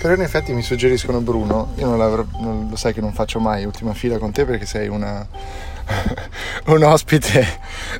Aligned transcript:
Però 0.00 0.14
in 0.14 0.22
effetti 0.22 0.52
mi 0.52 0.62
suggeriscono 0.62 1.20
Bruno, 1.20 1.72
io 1.76 1.86
non, 1.94 2.26
non- 2.40 2.66
lo 2.70 2.76
sai 2.76 2.92
che 2.94 3.00
non 3.00 3.12
faccio 3.12 3.40
mai 3.40 3.64
ultima 3.64 3.94
fila 3.94 4.18
con 4.18 4.30
te 4.30 4.44
perché 4.44 4.64
sei 4.64 4.86
una, 4.88 5.26
un 6.66 6.82
ospite 6.84 7.44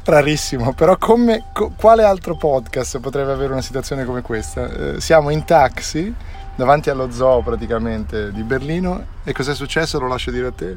rarissimo, 0.05 0.73
però 0.75 0.97
come, 0.97 1.45
co- 1.53 1.73
quale 1.77 2.05
altro 2.05 2.37
podcast 2.37 3.01
potrebbe 3.01 3.33
avere 3.33 3.53
una 3.53 3.63
situazione 3.63 4.05
come 4.05 4.23
questa? 4.23 4.95
Eh, 4.95 5.01
siamo 5.01 5.31
in 5.31 5.45
taxi 5.45 6.15
davanti 6.55 6.89
allo 6.91 7.11
zoo 7.11 7.43
praticamente 7.43 8.31
di 8.33 8.43
Berlino 8.43 9.05
e 9.25 9.33
cos'è 9.33 9.55
successo? 9.55 9.99
Lo 9.99 10.07
lascio 10.07 10.31
dire 10.31 10.47
a 10.47 10.53
te. 10.53 10.77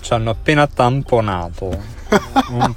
Ci 0.00 0.12
hanno 0.12 0.30
appena 0.30 0.66
tamponato 0.68 1.66
un- 2.50 2.74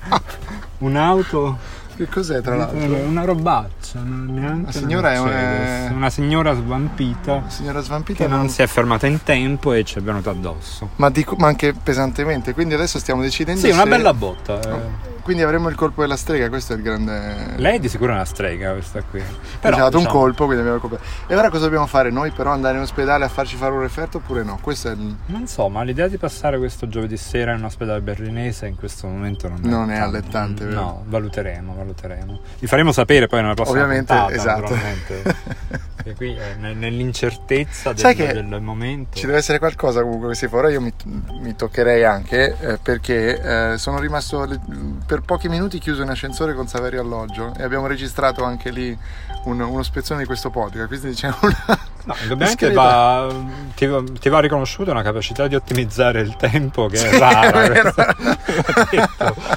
un'auto, 0.80 1.58
Che 1.96 2.08
cos'è 2.08 2.42
tra 2.42 2.56
l'altro? 2.56 2.78
una 2.98 3.24
robaccia. 3.24 4.00
neanche 4.04 4.66
La 4.66 4.72
signora 4.72 5.14
è 5.14 5.20
una 5.20 5.32
una- 5.32 5.92
una 5.96 6.10
signora 6.10 6.54
svampita 6.54 7.44
Signora 7.48 7.82
Svampita 7.82 8.24
che 8.24 8.30
non 8.30 8.40
non- 8.40 8.50
si 8.50 8.62
è 8.64 8.68
fermata 8.68 9.06
in 9.08 9.22
tempo 9.24 9.74
e 9.74 9.84
ci 9.84 10.00
è 10.00 10.02
venuta 10.02 10.32
addosso. 10.32 10.90
ma, 10.96 11.10
dico- 11.12 11.36
ma 11.38 11.48
anche 11.48 11.74
pesantemente, 11.74 12.54
quindi 12.54 12.74
adesso 12.74 12.98
stiamo 13.00 13.22
decidendo 13.22 13.60
Sì, 13.62 13.70
una 13.70 13.84
se- 13.84 13.90
bella 13.90 14.14
botta. 14.14 14.60
eh. 14.60 15.12
Quindi 15.24 15.42
avremo 15.42 15.70
il 15.70 15.76
colpo 15.76 16.02
della 16.02 16.18
strega, 16.18 16.50
questo 16.50 16.74
è 16.74 16.76
il 16.76 16.82
grande... 16.82 17.54
Lei 17.56 17.78
è 17.78 17.80
di 17.80 17.88
sicuro 17.88 18.12
è 18.12 18.16
una 18.16 18.26
strega 18.26 18.74
questa 18.74 19.02
qui. 19.04 19.22
Però, 19.22 19.38
Però 19.62 19.74
ci 19.76 19.80
ha 19.80 19.84
dato 19.84 19.98
un 19.98 20.04
diciamo, 20.04 20.20
colpo, 20.20 20.46
quindi 20.46 20.60
abbiamo 20.60 20.76
il 20.76 20.82
colpo. 20.82 21.00
E 21.28 21.36
ora 21.36 21.50
cosa 21.50 21.64
dobbiamo 21.64 21.88
fare? 21.88 22.12
Noi 22.12 22.32
però 22.32 22.52
andare 22.52 22.76
in 22.76 22.84
ospedale 22.84 23.24
a 23.24 23.30
farci 23.30 23.56
fare 23.56 23.72
un 23.72 23.80
referto 23.80 24.18
oppure 24.18 24.44
no? 24.44 24.60
Questo 24.62 24.90
è 24.90 24.92
il... 24.92 25.16
Non 25.28 25.48
so, 25.48 25.70
ma 25.70 25.82
l'idea 25.84 26.10
di 26.10 26.18
passare 26.18 26.58
questo 26.58 26.90
giovedì 26.90 27.16
sera 27.16 27.54
in 27.54 27.60
un 27.60 27.66
ospedale 27.66 28.02
berlinese 28.02 28.68
in 28.68 28.76
questo 28.76 29.08
momento 29.08 29.48
non 29.48 29.62
è, 29.64 29.68
Non 29.68 29.92
è 29.92 29.98
allettante, 29.98 30.66
vero? 30.66 30.80
No, 30.82 31.04
valuteremo, 31.08 31.74
valuteremo. 31.74 32.42
Vi 32.60 32.68
faremo 32.68 32.92
sapere 32.92 33.28
poi 33.28 33.42
nella 33.42 33.54
prossima 33.54 33.82
Ovviamente, 33.82 34.14
puntata, 34.14 34.34
esatto. 34.34 35.92
Perché 36.04 36.16
qui 36.16 36.38
ne- 36.60 36.74
nell'incertezza 36.74 37.94
del, 37.94 38.48
del 38.50 38.62
momento. 38.62 39.18
Ci 39.18 39.26
deve 39.26 39.38
essere 39.38 39.60
qualcosa 39.60 40.02
comunque 40.02 40.30
che 40.30 40.36
si 40.36 40.48
fa. 40.48 40.58
Ora 40.58 40.70
io 40.70 40.82
mi, 40.82 40.94
mi 41.42 41.56
toccherei 41.56 42.04
anche 42.04 42.56
eh, 42.60 42.78
perché 42.82 43.72
eh, 43.74 43.78
sono 43.78 44.00
rimasto 44.00 44.46
le- 44.46 44.60
per 45.06 45.22
pochi 45.22 45.48
minuti 45.50 45.80
chiuso 45.80 46.02
in 46.02 46.10
ascensore 46.10 46.54
con 46.54 46.68
Saverio 46.68 47.02
Alloggio 47.02 47.54
e 47.58 47.64
abbiamo 47.64 47.88
registrato 47.88 48.44
anche 48.44 48.70
lì 48.72 48.98
un- 49.46 49.62
uno 49.62 49.84
spezzone 49.84 50.20
di 50.22 50.26
questo 50.26 50.50
podcast. 50.50 50.88
Quindi 50.88 51.08
diciamo 51.10 51.38
una... 51.42 51.80
No, 52.06 52.16
indubbiamente 52.22 52.72
va, 52.74 53.28
ti, 53.76 53.86
va- 53.86 54.04
ti 54.20 54.28
va 54.30 54.40
riconosciuta 54.40 54.92
una 54.92 55.02
capacità 55.04 55.48
di 55.48 55.56
ottimizzare 55.56 56.20
il 56.20 56.36
tempo 56.36 56.88
che 56.88 56.98
Sì, 56.98 57.06
è 57.06 57.18
rara. 57.18 57.64
è 57.64 57.70
detto. 57.70 58.06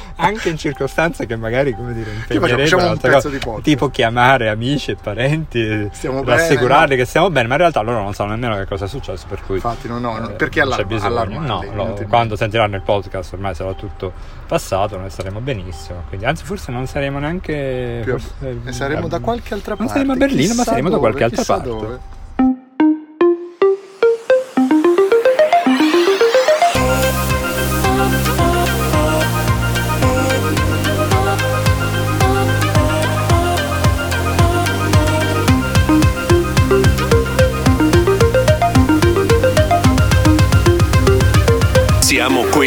Anche 0.18 0.48
in 0.48 0.56
circostanze 0.56 1.26
che 1.26 1.36
magari, 1.36 1.74
come 1.74 1.92
dire, 1.92 2.10
Tipo, 2.26 2.46
impegnerebbero 2.46 2.96
podcast. 2.96 3.60
tipo 3.62 3.90
chiamare 3.90 4.48
amici 4.48 4.92
e 4.92 4.96
parenti 4.96 5.88
Stiamo 5.92 6.22
bene, 6.22 6.38
rassicurarli 6.40 6.94
no? 6.96 7.00
che 7.02 7.04
stiamo 7.06 7.30
bene, 7.30 7.46
ma 7.48 7.54
in 7.54 7.60
realtà 7.60 7.80
loro 7.82 8.00
non 8.02 8.14
sanno 8.14 8.30
nemmeno 8.30 8.56
che 8.56 8.64
cosa 8.66 8.86
è 8.86 8.88
successo, 8.88 9.26
per 9.28 9.42
cui 9.44 9.56
Infatti, 9.56 9.88
no, 9.88 9.98
no, 9.98 10.28
eh, 10.28 10.32
perché 10.32 10.62
non 10.62 10.70
c'è 10.72 10.84
bisogno. 10.84 11.08
allarmarli, 11.08 11.46
No, 11.46 11.64
no, 11.74 11.82
inutile. 11.84 12.06
quando 12.06 12.36
sentiranno 12.36 12.76
il 12.76 12.82
podcast 12.82 13.32
ormai 13.34 13.54
sarà 13.54 13.72
tutto 13.74 14.12
passato, 14.46 14.96
noi 14.96 15.10
saremo 15.10 15.40
benissimo. 15.40 16.04
Quindi, 16.08 16.26
anzi, 16.26 16.44
forse 16.44 16.70
non 16.72 16.86
saremo 16.86 17.18
neanche. 17.18 18.00
Più- 18.04 18.18
forse- 18.18 18.72
saremo 18.72 19.08
da 19.08 19.18
qualche 19.20 19.52
altra 19.52 19.74
Non 19.76 19.86
parte. 19.86 19.92
saremo 19.92 20.12
a 20.12 20.16
Berlino, 20.16 20.54
ma 20.54 20.62
saremo 20.62 20.88
da 20.88 20.96
dove, 20.96 21.08
qualche 21.12 21.24
altra 21.24 21.44
parte. 21.44 21.68
dove. 21.68 21.98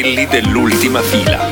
Quelli 0.02 0.25
dell'ultima 0.28 1.02
fila. 1.02 1.50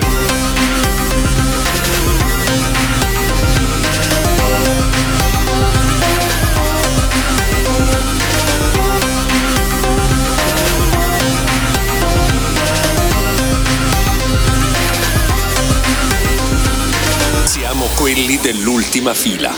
Siamo 17.43 17.87
quelli 17.97 18.37
dell'ultima 18.37 19.13
fila. 19.13 19.51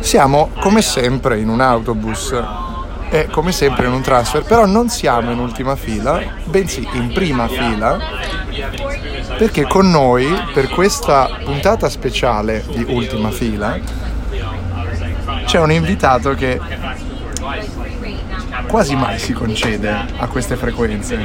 Siamo 0.00 0.50
come 0.58 0.82
sempre 0.82 1.38
in 1.38 1.50
un 1.50 1.60
autobus 1.60 2.34
e 3.10 3.26
come 3.26 3.50
sempre 3.50 3.86
in 3.86 3.92
un 3.92 4.02
transfer, 4.02 4.44
però 4.44 4.66
non 4.66 4.88
siamo 4.88 5.32
in 5.32 5.38
ultima 5.38 5.74
fila, 5.74 6.22
bensì 6.44 6.88
in 6.92 7.12
prima 7.12 7.48
fila, 7.48 7.98
perché 9.36 9.64
con 9.64 9.90
noi 9.90 10.26
per 10.52 10.68
questa 10.68 11.28
puntata 11.44 11.88
speciale 11.88 12.64
di 12.68 12.84
ultima 12.88 13.30
fila 13.30 13.78
c'è 15.44 15.58
un 15.58 15.72
invitato 15.72 16.34
che 16.34 16.60
quasi 18.68 18.94
mai 18.94 19.18
si 19.18 19.32
concede 19.32 19.92
a 20.16 20.26
queste 20.28 20.54
frequenze, 20.54 21.18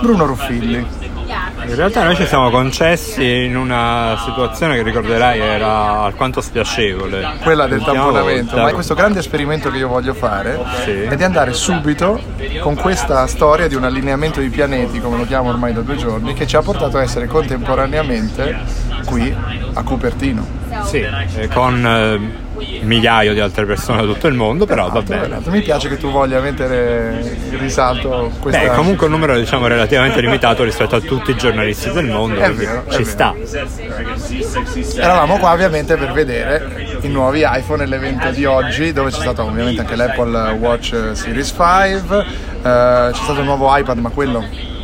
Bruno 0.00 0.24
Ruffilli. 0.24 1.01
In 1.66 1.74
realtà 1.76 2.04
noi 2.04 2.16
ci 2.16 2.26
siamo 2.26 2.50
concessi 2.50 3.44
in 3.44 3.56
una 3.56 4.16
situazione 4.24 4.76
che 4.76 4.82
ricorderai 4.82 5.38
era 5.38 6.00
alquanto 6.02 6.40
spiacevole. 6.40 7.38
quella 7.42 7.66
del 7.66 7.82
tamponamento, 7.82 8.56
ma 8.56 8.72
questo 8.72 8.94
grande 8.94 9.20
esperimento 9.20 9.70
che 9.70 9.78
io 9.78 9.88
voglio 9.88 10.14
fare 10.14 10.58
Sì. 10.84 11.02
è 11.02 11.16
di 11.16 11.24
andare 11.24 11.52
subito 11.52 12.20
con 12.60 12.74
questa 12.74 13.26
storia 13.26 13.68
di 13.68 13.74
un 13.74 13.84
allineamento 13.84 14.40
di 14.40 14.48
pianeti, 14.48 15.00
come 15.00 15.16
lo 15.16 15.24
chiamo 15.24 15.48
ormai 15.50 15.72
da 15.72 15.80
due 15.80 15.96
giorni, 15.96 16.34
che 16.34 16.46
ci 16.46 16.56
ha 16.56 16.62
portato 16.62 16.98
a 16.98 17.02
essere 17.02 17.26
contemporaneamente 17.26 18.58
qui 19.06 19.34
a 19.72 19.82
Cupertino. 19.82 20.60
Sì, 20.84 21.06
con 21.52 21.86
eh, 21.86 22.41
migliaio 22.82 23.32
di 23.32 23.40
altre 23.40 23.64
persone 23.64 24.04
da 24.04 24.12
tutto 24.12 24.26
il 24.26 24.34
mondo, 24.34 24.66
però 24.66 24.88
va 24.90 25.02
bene. 25.02 25.26
esatto. 25.26 25.50
Mi 25.50 25.62
piace 25.62 25.88
che 25.88 25.96
tu 25.96 26.10
voglia 26.10 26.40
mettere 26.40 27.36
in 27.50 27.58
risalto 27.58 28.30
questa... 28.40 28.60
Beh, 28.60 28.74
comunque 28.74 29.06
un 29.06 29.12
numero 29.12 29.36
diciamo 29.36 29.66
relativamente 29.66 30.20
limitato 30.20 30.64
rispetto 30.64 30.96
a 30.96 31.00
tutti 31.00 31.30
i 31.30 31.36
giornalisti 31.36 31.90
del 31.90 32.06
mondo, 32.06 32.40
È 32.40 32.52
vero, 32.52 32.84
ci 32.90 33.04
sta. 33.04 33.34
Eravamo 34.96 35.38
qua 35.38 35.52
ovviamente 35.52 35.96
per 35.96 36.12
vedere 36.12 36.96
i 37.00 37.08
nuovi 37.08 37.44
iPhone 37.44 37.82
nell'evento 37.82 38.30
di 38.30 38.44
oggi 38.44 38.92
dove 38.92 39.10
c'è 39.10 39.20
stato 39.20 39.42
ovviamente 39.42 39.80
anche 39.80 39.96
l'Apple 39.96 40.52
Watch 40.52 41.10
Series 41.12 41.48
5, 41.48 42.18
eh, 42.18 42.24
c'è 42.62 43.22
stato 43.22 43.40
il 43.40 43.44
nuovo 43.44 43.74
iPad 43.76 43.98
ma 43.98 44.10
quello 44.10 44.38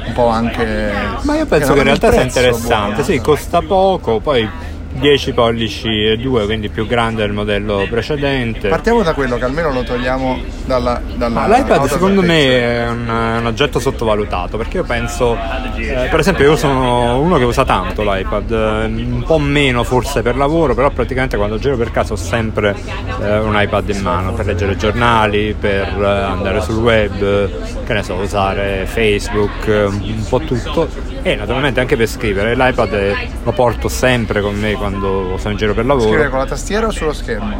un 0.08 0.12
po' 0.12 0.28
anche... 0.28 0.92
Ma 1.22 1.36
io 1.36 1.46
penso 1.46 1.72
che 1.72 1.78
in 1.78 1.84
realtà 1.84 2.10
sia 2.10 2.22
interessante, 2.22 2.86
buono. 2.86 3.02
sì, 3.02 3.20
costa 3.20 3.60
poco, 3.60 4.20
poi 4.20 4.48
10 4.98 5.32
pollici 5.32 5.88
e 5.88 6.16
2, 6.16 6.44
quindi 6.44 6.68
più 6.68 6.86
grande 6.86 7.22
del 7.22 7.32
modello 7.32 7.86
precedente. 7.88 8.68
Partiamo 8.68 9.02
da 9.02 9.14
quello 9.14 9.36
che 9.36 9.44
almeno 9.44 9.72
lo 9.72 9.82
togliamo 9.82 10.40
dalla... 10.64 11.00
dalla 11.14 11.46
Ma 11.46 11.56
l'iPad 11.56 11.84
secondo 11.86 12.22
me 12.22 12.48
è 12.48 12.88
un, 12.88 13.08
un 13.08 13.46
oggetto 13.46 13.78
sottovalutato 13.78 14.56
perché 14.56 14.78
io 14.78 14.84
penso, 14.84 15.36
eh, 15.76 16.08
per 16.10 16.20
esempio 16.20 16.44
io 16.44 16.56
sono 16.56 17.18
uno 17.20 17.36
che 17.38 17.44
usa 17.44 17.64
tanto 17.64 18.02
l'iPad, 18.02 18.50
eh, 18.50 18.84
un 18.86 19.22
po' 19.26 19.38
meno 19.38 19.84
forse 19.84 20.22
per 20.22 20.36
lavoro, 20.36 20.74
però 20.74 20.90
praticamente 20.90 21.36
quando 21.36 21.58
giro 21.58 21.76
per 21.76 21.90
casa 21.90 22.14
ho 22.14 22.16
sempre 22.16 22.74
eh, 23.20 23.38
un 23.38 23.58
iPad 23.60 23.88
in 23.90 24.00
mano 24.00 24.32
per 24.32 24.46
leggere 24.46 24.76
giornali, 24.76 25.54
per 25.58 25.88
eh, 26.00 26.06
andare 26.06 26.60
sul 26.60 26.76
web, 26.76 27.84
che 27.84 27.92
ne 27.92 28.02
so, 28.02 28.14
usare 28.14 28.86
Facebook, 28.86 29.66
eh, 29.66 29.84
un 29.84 30.24
po' 30.28 30.40
tutto 30.40 30.88
e 31.22 31.34
naturalmente 31.34 31.80
anche 31.80 31.96
per 31.96 32.06
scrivere. 32.06 32.54
L'iPad 32.54 33.16
lo 33.44 33.52
porto 33.52 33.88
sempre 33.88 34.40
con 34.40 34.54
me 34.54 34.72
quando 34.72 34.87
sono 34.90 35.50
in 35.50 35.56
giro 35.56 35.74
per 35.74 35.86
lavoro. 35.86 36.08
Scrivere 36.08 36.30
con 36.30 36.38
la 36.38 36.46
tastiera 36.46 36.86
o 36.86 36.90
sullo 36.90 37.12
schermo? 37.12 37.56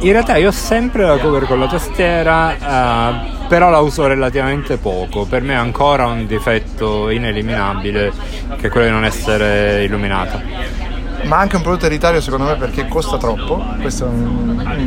In 0.00 0.10
realtà 0.10 0.36
io 0.36 0.48
ho 0.48 0.52
sempre 0.52 1.04
la 1.04 1.18
cover 1.18 1.46
con 1.46 1.60
la 1.60 1.68
tastiera, 1.68 2.56
eh, 2.56 3.46
però 3.48 3.70
la 3.70 3.78
uso 3.78 4.06
relativamente 4.06 4.76
poco. 4.76 5.26
Per 5.26 5.42
me 5.42 5.52
è 5.52 5.56
ancora 5.56 6.06
un 6.06 6.26
difetto 6.26 7.08
ineliminabile 7.08 8.12
che 8.56 8.66
è 8.66 8.70
quello 8.70 8.86
di 8.86 8.92
non 8.92 9.04
essere 9.04 9.84
illuminata. 9.84 10.90
Ma 11.24 11.38
anche 11.38 11.56
un 11.56 11.62
prodotto 11.62 11.86
elitario 11.86 12.20
secondo 12.20 12.46
me 12.46 12.56
perché 12.56 12.88
costa 12.88 13.16
troppo. 13.16 13.64
Questo 13.80 14.10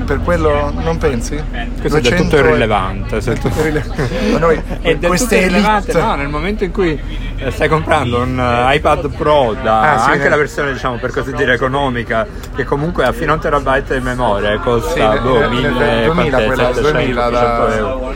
per 0.06 0.20
quello 0.22 0.72
non 0.76 0.98
pensi? 0.98 1.36
Questo 1.80 1.98
è 1.98 2.02
del 2.02 2.12
200 2.12 2.24
tutto 2.24 2.36
irrilevante. 2.38 3.22
se 3.22 3.34
tu- 3.36 3.50
Ma 4.32 4.38
noi 4.38 4.62
è 4.82 4.96
del 4.96 5.18
tutto 5.18 5.36
irrilevante, 5.36 5.94
no, 5.94 6.16
nel 6.16 6.28
momento 6.28 6.64
in 6.64 6.72
cui 6.72 7.00
eh, 7.38 7.52
stai 7.52 7.68
comprando 7.70 8.20
un 8.22 8.40
eh, 8.40 8.76
iPad 8.76 9.10
Pro 9.16 9.56
da 9.62 9.94
Ah, 9.94 9.98
sì, 10.00 10.10
anche 10.12 10.24
ne- 10.24 10.30
la 10.30 10.38
versione 10.38 10.74
diciamo 10.74 10.98
per 10.98 11.12
così 11.12 11.34
dire 11.34 11.54
economica 11.54 12.26
che 12.56 12.64
comunque 12.64 13.06
ha 13.06 13.12
fino 13.12 13.32
a 13.32 13.36
un 13.36 13.42
terabyte 13.42 13.98
di 13.98 14.04
memoria 14.04 14.58
costa 14.60 14.92
Sì, 14.94 15.00
ne- 15.00 15.20
boh, 15.20 15.40
ne- 15.40 15.48
1000 15.50 15.70
ne- 15.70 16.04
2000 16.06 16.12
quant'è, 16.38 16.46
quella, 16.46 16.74
700, 16.74 16.92
2000 16.92 17.30
da- 17.30 17.62
800 17.64 17.78
euro. 17.78 18.14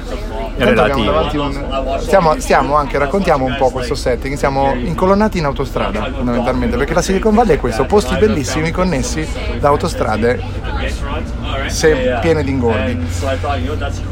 Relativo. 0.60 1.44
un- 1.44 1.98
stiamo, 2.00 2.40
stiamo 2.40 2.76
anche, 2.76 2.98
raccontiamo 2.98 3.46
un 3.46 3.56
po' 3.58 3.70
questo 3.70 3.96
setting, 3.96 4.36
siamo 4.36 4.74
incolonnati 4.74 5.38
in 5.38 5.46
autostrada 5.46 6.12
fondamentalmente, 6.14 6.76
perché 6.78 6.94
la 6.94 7.02
Silicon 7.02 7.34
Valley 7.34 7.56
è 7.56 7.60
questo, 7.60 7.86
posti 7.86 8.16
bellissimi 8.18 8.72
connessi 8.72 9.28
da 9.60 9.70
autostrade 9.70 10.42
se 11.68 12.18
piene 12.22 12.44
di 12.44 12.52
ingordi. 12.52 12.98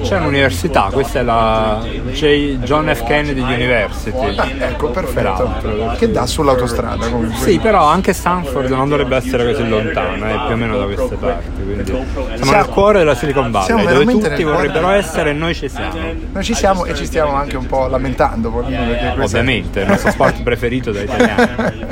C'è 0.02 0.18
un'università, 0.18 0.90
questa 0.92 1.20
è 1.20 1.24
la 1.24 1.84
J. 2.12 2.58
John 2.60 2.92
F. 2.94 3.04
Kennedy 3.06 3.42
University. 3.42 4.36
Ah, 4.36 4.48
ecco, 4.60 4.90
perfetto. 4.90 5.54
Che 5.98 6.12
dà 6.12 6.26
sull'autostrada 6.26 7.08
comunque. 7.10 7.38
Sì, 7.38 7.60
però 7.60 7.86
anche 7.86 8.14
Stanford 8.14 8.70
non 8.70 8.90
dovrebbe 8.90 9.16
essere 9.16 9.46
così 9.52 9.68
lontana, 9.68 10.30
è 10.30 10.46
più 10.46 10.54
o 10.56 10.58
meno 10.58 10.78
da 10.78 10.86
queste 10.86 11.16
parti. 11.16 11.50
Quindi 11.64 11.86
siamo 11.86 12.06
Siamo- 12.36 12.52
nel 12.52 12.66
cuore 12.68 12.98
della 13.00 13.16
Silicon 13.16 13.52
Valley, 13.52 13.66
siamo 13.66 13.82
dove 13.84 13.94
veramente 13.94 14.30
tutti 14.30 14.44
vorrebbero 14.44 14.90
essere 14.92 15.30
e 15.32 15.34
noi 15.34 15.54
ci 15.56 15.70
siamo. 15.70 15.94
Noi 16.32 16.44
ci 16.44 16.54
siamo 16.54 16.86
e 16.86 16.94
ci 16.96 17.06
stiamo 17.06 17.34
anche 17.34 17.58
un 17.58 17.66
po' 17.66 17.88
lamentando. 17.88 18.50
questo 18.52 18.72
è- 18.72 19.16
Ovviamente, 19.20 19.82
il 19.82 19.88
nostro 19.88 20.12
sport 20.12 20.42
preferito 20.44 20.92
da 20.92 21.02
italiani. 21.02 21.86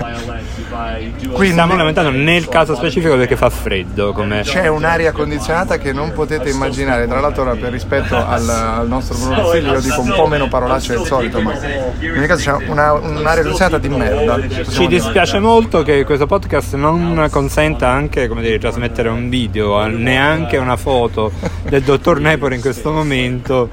Quindi 1.32 1.52
Stiamo 1.52 1.76
lamentando 1.76 2.10
nel 2.12 2.48
caso 2.48 2.76
specifico 2.76 3.16
perché 3.18 3.36
fa 3.36 3.50
freddo, 3.50 4.12
come 4.14 4.42
c'è 4.44 4.68
un'aria 4.68 5.12
condizionata 5.12 5.78
che 5.78 5.92
non 5.94 6.12
potete 6.14 6.50
immaginare. 6.50 7.08
Tra 7.08 7.20
l'altro, 7.20 7.44
ora 7.44 7.56
per 7.56 7.72
rispetto 7.72 8.16
al, 8.16 8.48
al 8.50 8.88
nostro 8.88 9.18
Bruno 9.18 9.42
Rossilli, 9.42 9.70
io 9.70 9.80
dico 9.80 10.02
un 10.02 10.14
po' 10.16 10.28
meno 10.28 10.48
parolacce 10.48 10.96
del 10.96 11.06
solito, 11.06 11.42
ma 11.42 11.54
in 12.00 12.14
ogni 12.18 12.28
caso 12.28 12.42
c'è 12.42 12.66
una- 12.70 12.94
un'aria 12.94 13.42
condizionata 13.44 13.78
di 13.78 13.90
merda. 13.90 14.40
Ci 14.70 14.88
dispiace 14.88 15.40
molto 15.40 15.84
che 15.84 16.04
questo 16.04 16.26
podcast 16.26 16.76
non 16.76 17.28
consenta 17.32 17.90
anche 17.90 18.28
come 18.28 18.42
dire, 18.42 18.60
trasmettere 18.60 19.10
un 19.10 19.30
video, 19.30 19.84
eh, 19.84 19.88
neanche 19.90 20.58
una 20.58 20.78
foto 20.78 21.32
del 21.68 21.82
dottor 21.82 22.20
Nepor 22.20 22.54
in 22.54 22.62
questo 22.62 22.92
momento 22.92 23.70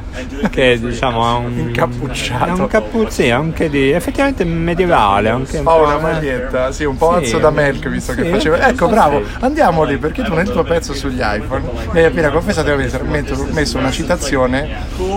che 0.50 0.78
diciamo 0.80 1.24
ha 1.26 1.34
un 1.36 1.58
Incappucciato. 1.58 2.44
ha 2.44 2.54
un 2.54 2.66
cappu- 2.66 3.08
sì, 3.08 3.30
anche 3.30 3.68
di 3.68 3.90
effettivamente 3.90 4.44
medievale, 4.44 5.28
anche 5.28 5.58
un 5.58 5.64
po' 5.64 5.82
una 5.84 5.98
maglietta, 5.98 6.72
sì, 6.72 6.84
un 6.84 6.96
po' 6.96 7.22
Sì. 7.22 7.38
da 7.38 7.50
Melk 7.50 7.88
visto 7.88 8.14
che 8.14 8.24
Sì, 8.24 8.30
faceva. 8.30 8.66
Ecco, 8.68 8.88
bravo, 8.88 9.22
andiamo 9.40 9.84
lì 9.84 9.98
perché 9.98 10.22
tu 10.22 10.34
nel 10.34 10.50
tuo 10.50 10.62
pezzo 10.62 10.94
sugli 10.94 11.20
iPhone 11.20 11.62
mi 11.92 11.98
hai 11.98 12.06
appena 12.06 12.30
confessato 12.30 12.66
di 12.74 12.82
aver 12.82 13.02
messo- 13.04 13.46
messo 13.50 13.78
una 13.78 13.90
citazione. 13.90 14.68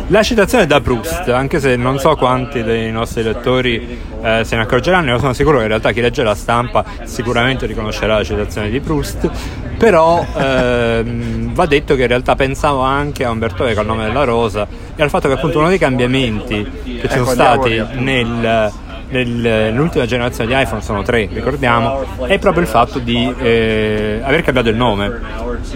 La 0.07 0.22
citazione 0.24 0.66
è 0.66 0.68
da 0.68 0.81
Proust, 0.81 1.30
anche 1.30 1.60
se 1.60 1.75
non 1.77 1.98
so 2.00 2.16
quanti 2.16 2.62
dei 2.63 2.92
nostri 2.92 3.24
lettori 3.24 4.00
eh, 4.22 4.42
se 4.44 4.56
ne 4.56 4.63
accorgeranno, 4.63 5.12
io 5.12 5.19
sono 5.19 5.33
sicuro 5.33 5.57
che 5.57 5.63
in 5.63 5.69
realtà 5.69 5.92
chi 5.92 6.01
legge 6.01 6.24
la 6.24 6.36
stampa 6.36 6.83
sicuramente 7.04 7.66
riconoscerà 7.66 8.18
la 8.18 8.24
citazione 8.24 8.69
di 8.69 8.80
Proust, 8.80 9.30
però 9.77 10.25
ehm, 10.36 11.54
va 11.54 11.66
detto 11.66 11.95
che 11.95 12.01
in 12.04 12.07
realtà 12.07 12.36
pensavo 12.36 12.81
anche 12.81 13.24
a 13.24 13.31
Umberto 13.31 13.66
Eco, 13.66 13.81
al 13.81 13.86
nome 13.86 14.06
della 14.06 14.24
rosa, 14.24 14.68
e 14.95 15.01
al 15.01 15.10
fatto 15.10 15.27
che 15.27 15.33
appunto 15.33 15.60
uno 15.60 15.68
dei 15.68 15.77
cambiamenti 15.77 16.63
che 16.83 17.07
ci 17.07 17.18
sono 17.18 17.31
Ecco, 17.31 17.42
andiamo 17.42 17.62
stati 17.62 18.04
nel- 18.04 18.72
nell'ultima 19.07 20.06
generazione 20.06 20.54
di 20.54 20.62
iPhone 20.62 20.81
sono 20.81 21.04
tre, 21.04 21.30
ricordiamo, 21.31 22.25
è 22.25 22.39
proprio 22.39 22.63
il 22.63 22.68
fatto 22.68 23.00
di 23.00 23.33
eh, 23.38 24.19
aver 24.24 24.42
cambiato 24.42 24.69
il 24.69 24.75
nome, 24.75 25.19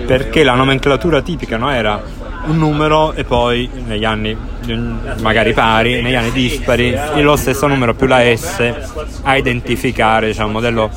perché 0.05 0.43
la 0.43 0.55
nomenclatura 0.55 1.21
tipica 1.21 1.57
no, 1.57 1.69
era 1.69 2.01
un 2.49 2.57
numero 2.57 3.13
e 3.13 3.23
poi 3.23 3.69
negli 3.85 4.05
anni 4.05 4.35
mm, 4.35 5.21
magari 5.21 5.53
pari, 5.53 6.01
negli 6.01 6.15
anni 6.15 6.31
dispari, 6.31 6.97
lo 7.21 7.35
stesso 7.35 7.67
numero 7.67 7.93
più 7.93 8.07
la 8.07 8.19
S 8.35 8.73
a 9.23 9.37
identificare 9.37 10.27
diciamo, 10.27 10.47
un 10.47 10.53
modello 10.53 10.89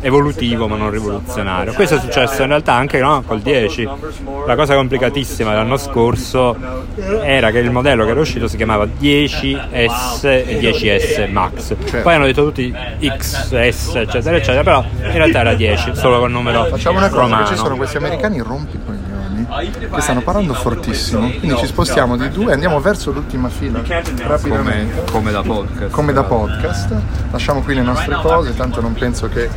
evolutivo 0.00 0.66
ma 0.68 0.76
non 0.76 0.90
rivoluzionario. 0.90 1.72
Questo 1.72 1.96
è 1.96 2.00
successo 2.00 2.42
in 2.42 2.48
realtà 2.48 2.74
anche 2.74 2.98
no, 2.98 3.22
col 3.26 3.40
10. 3.40 3.88
La 4.46 4.56
cosa 4.56 4.74
complicatissima 4.74 5.50
dell'anno 5.50 5.76
scorso 5.76 6.56
era 7.22 7.50
che 7.50 7.58
il 7.58 7.70
modello 7.70 8.04
che 8.04 8.10
era 8.10 8.20
uscito 8.20 8.48
si 8.48 8.56
chiamava 8.56 8.84
10S 8.84 10.24
e 10.24 10.58
10S 10.60 11.30
Max. 11.30 11.74
Poi 12.02 12.14
hanno 12.14 12.26
detto 12.26 12.44
tutti 12.44 12.74
XS 13.00 13.94
eccetera 13.94 14.36
eccetera, 14.36 14.62
però 14.62 14.84
in 15.02 15.12
realtà 15.12 15.40
era 15.40 15.54
10, 15.54 15.94
solo 15.94 16.18
col 16.18 16.30
numero 16.30 16.64
Facciamo 16.66 16.98
una 16.98 17.08
cosa, 17.08 17.22
romano. 17.22 17.46
ci 17.46 17.56
sono 17.56 17.76
questi 17.76 17.96
americani 17.96 18.40
rompicoglioni 18.40 18.95
che 19.58 20.00
stanno 20.00 20.22
parlando 20.22 20.54
fortissimo, 20.54 21.30
quindi 21.38 21.56
ci 21.56 21.66
spostiamo 21.66 22.16
di 22.16 22.28
due 22.30 22.50
e 22.50 22.52
andiamo 22.52 22.80
verso 22.80 23.10
l'ultima 23.10 23.48
fila 23.48 23.82
rapidamente. 24.26 25.10
come 25.10 25.30
da 25.30 25.42
podcast. 25.42 25.90
Come 25.90 26.12
da 26.12 26.22
podcast, 26.24 26.94
lasciamo 27.30 27.62
qui 27.62 27.74
le 27.74 27.82
nostre 27.82 28.16
cose, 28.20 28.54
tanto 28.54 28.80
non 28.80 28.94
penso 28.94 29.28
che 29.28 29.48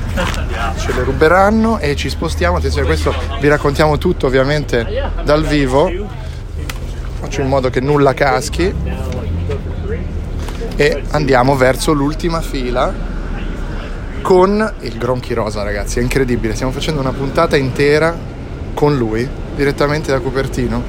ce 0.77 0.93
le 0.93 1.03
ruberanno 1.03 1.79
e 1.79 1.95
ci 1.95 2.09
spostiamo. 2.09 2.57
Attenzione, 2.57 2.87
questo 2.87 3.13
vi 3.39 3.47
raccontiamo 3.47 3.97
tutto 3.97 4.27
ovviamente 4.27 5.11
dal 5.23 5.43
vivo. 5.43 5.91
Faccio 7.19 7.41
in 7.41 7.47
modo 7.47 7.69
che 7.69 7.81
nulla 7.81 8.13
caschi 8.13 8.73
e 10.75 11.03
andiamo 11.11 11.57
verso 11.57 11.91
l'ultima 11.91 12.39
fila 12.39 12.93
con 14.21 14.73
il 14.81 14.97
Gronchi 14.97 15.33
Rosa, 15.33 15.63
ragazzi. 15.63 15.99
È 15.99 16.01
incredibile, 16.01 16.53
stiamo 16.53 16.71
facendo 16.71 17.01
una 17.01 17.11
puntata 17.11 17.57
intera 17.57 18.15
con 18.73 18.95
lui, 18.95 19.27
direttamente 19.59 20.09
da 20.11 20.19
Cupertino. 20.21 20.81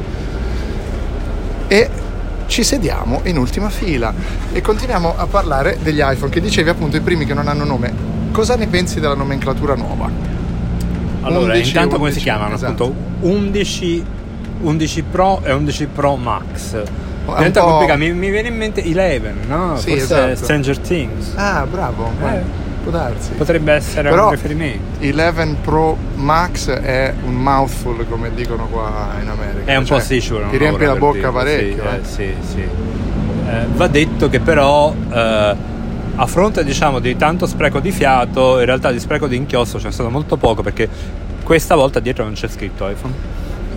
E 1.67 1.91
ci 2.47 2.63
sediamo 2.63 3.21
in 3.25 3.37
ultima 3.37 3.69
fila 3.69 4.13
e 4.53 4.61
continuiamo 4.61 5.15
a 5.17 5.27
parlare 5.27 5.79
degli 5.83 6.01
iPhone, 6.01 6.31
che 6.31 6.41
dicevi 6.41 6.69
appunto 6.69 6.97
i 6.97 7.01
primi 7.01 7.25
che 7.27 7.35
non 7.35 7.49
hanno 7.49 7.65
nome. 7.65 7.93
Cosa 8.31 8.55
ne 8.55 8.69
pensi 8.69 9.01
della 9.01 9.15
nomenclatura 9.15 9.75
nuova? 9.75 10.09
Allora, 11.23 11.53
11, 11.53 11.69
intanto 11.69 11.97
come 11.97 12.13
si 12.13 12.19
11, 12.19 12.21
chiamano? 12.23 12.55
esatto. 12.55 12.85
Appunto 12.85 13.27
11, 13.27 14.05
11 14.63 15.03
Pro 15.03 15.41
e 15.45 15.53
11 15.53 15.87
Pro 15.87 16.17
Max. 16.17 16.83
Diventa 17.27 17.61
complicato, 17.63 17.99
mi, 17.99 18.13
mi 18.13 18.31
viene 18.31 18.49
in 18.49 18.57
mente 18.57 18.81
11, 18.85 19.21
no? 19.49 19.77
Sì, 19.77 19.91
Forse 19.91 20.03
esatto. 20.31 20.37
Stranger 20.37 20.79
Things. 20.79 21.33
Ah, 21.35 21.67
bravo, 21.69 22.11
Eh. 22.25 22.69
Può 22.83 22.91
darsi. 22.91 23.31
Potrebbe 23.33 23.73
essere 23.73 24.11
Però 24.11 24.27
un 24.27 24.31
riferimento. 24.33 24.99
11 25.01 25.57
Pro 25.63 25.97
Max 26.15 26.71
è 26.71 27.15
un 27.25 27.35
mouthful, 27.35 28.07
come 28.09 28.33
dicono 28.35 28.67
qua 28.67 29.15
in 29.21 29.29
America. 29.29 29.71
È 29.71 29.77
un 29.77 29.85
Cioè, 29.85 29.99
po' 29.99 30.05
sì, 30.05 30.21
vuole 30.29 30.51
Ti 30.51 30.57
riempie 30.57 30.87
la 30.87 30.97
bocca 30.97 31.17
dirlo, 31.19 31.33
parecchio. 31.33 31.83
Sì, 32.03 32.23
eh. 32.23 32.25
eh, 32.25 32.35
sì, 32.43 32.53
sì. 32.53 32.61
Eh, 32.61 33.67
va 33.75 33.87
detto 33.89 34.29
che 34.29 34.41
però 34.41 34.95
eh, 35.13 35.57
a 36.15 36.27
fronte 36.27 36.65
diciamo 36.65 36.99
di 36.99 37.17
tanto 37.17 37.47
spreco 37.47 37.81
di 37.81 37.91
fiato, 37.91 38.59
in 38.59 38.67
realtà 38.67 38.91
di 38.91 39.01
spreco 39.01 39.27
di 39.27 39.37
inchiostro 39.37 39.79
ce 39.79 39.87
n'è 39.87 39.93
stato 39.93 40.11
molto 40.11 40.37
poco 40.37 40.63
perché 40.63 40.89
questa 41.43 41.75
volta 41.75 41.99
dietro 42.01 42.25
non 42.25 42.35
c'è 42.35 42.49
scritto 42.49 42.89
iPhone. 42.89 43.15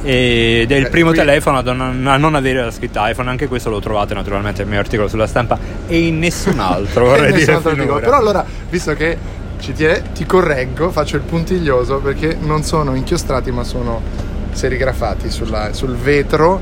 Ed 0.04 0.72
è 0.72 0.76
il 0.76 0.86
Eh, 0.86 0.90
primo 0.90 1.10
qui- 1.10 1.18
telefono 1.20 1.60
a 1.60 1.62
non, 1.74 2.06
a 2.08 2.18
non 2.18 2.36
avere 2.36 2.62
la 2.64 2.72
scritta 2.72 3.10
iPhone, 3.10 3.30
anche 3.30 3.48
questo 3.48 3.70
lo 3.70 3.80
trovate 3.80 4.14
naturalmente 4.14 4.62
nel 4.62 4.70
mio 4.72 4.80
articolo 4.80 5.08
sulla 5.08 5.28
stampa 5.28 5.58
e 5.88 5.98
in 6.08 6.20
nessun 6.20 6.60
altro 6.62 7.06
vorrei 7.06 7.32
Nessun 7.32 7.38
dire 7.40 7.54
altro 7.54 7.70
articolo. 7.72 8.00
Però 8.00 8.18
allora, 8.18 8.46
visto 8.70 8.94
che 8.96 9.18
ci 9.60 9.72
tiene, 9.74 10.02
ti 10.14 10.26
correggo, 10.26 10.92
faccio 10.92 11.16
il 11.16 11.22
puntiglioso 11.22 12.00
perché 12.00 12.36
non 12.40 12.64
sono 12.64 12.96
inchiostrati 12.96 13.52
ma 13.52 13.64
sono 13.64 14.02
serigrafati 14.52 15.30
sulla- 15.32 15.72
sul 15.74 15.96
vetro. 15.96 16.60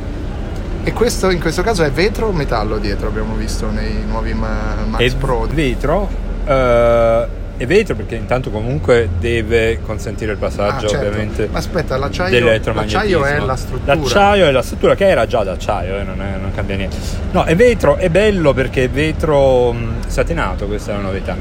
E 0.84 0.94
questo 0.94 1.30
in 1.30 1.40
questo 1.40 1.62
caso 1.62 1.84
è 1.84 1.92
vetro 1.92 2.28
o 2.28 2.31
metallo 2.31 2.78
dietro, 2.78 3.07
abbiamo 3.07 3.36
visto 3.36 3.69
nei 3.69 4.04
nuovi 4.07 4.33
Ma- 4.33 4.76
Max 4.88 5.00
è 5.02 5.16
Pro. 5.16 5.48
vetro 5.52 6.10
eh, 6.45 7.28
è 7.58 7.66
vetro 7.66 7.96
perché 7.96 8.16
intanto 8.16 8.50
comunque 8.50 9.10
deve 9.20 9.80
consentire 9.86 10.31
il 10.31 10.38
Ah, 10.38 10.42
passaggio 10.42 10.88
certo. 10.88 11.06
ovviamente 11.06 11.48
Ma 11.52 11.60
aspetta, 11.60 11.98
l'acciaio, 11.98 12.44
l'acciaio 12.74 13.24
è 13.26 13.40
la 13.40 13.56
struttura. 13.56 13.94
l'acciaio 13.96 14.46
è 14.48 14.52
la 14.52 14.62
struttura 14.62 14.96
che 14.96 15.08
era 15.08 15.26
già 15.28 15.44
d'acciaio 15.44 16.00
eh, 16.00 16.04
non, 16.04 16.22
è- 16.22 16.38
non 16.40 16.52
cambia 16.56 16.76
niente. 16.76 16.98
No 17.31 17.44
è 17.44 17.56
vetro 17.56 17.98
è 17.98 18.10
bello 18.10 18.54
perché 18.54 18.86
è 18.86 18.90
vetro 18.90 19.72
mh, 19.74 20.08
satinato 20.08 20.66
questa 20.68 20.92
è 20.92 20.96
la 20.96 21.02
novità. 21.02 21.36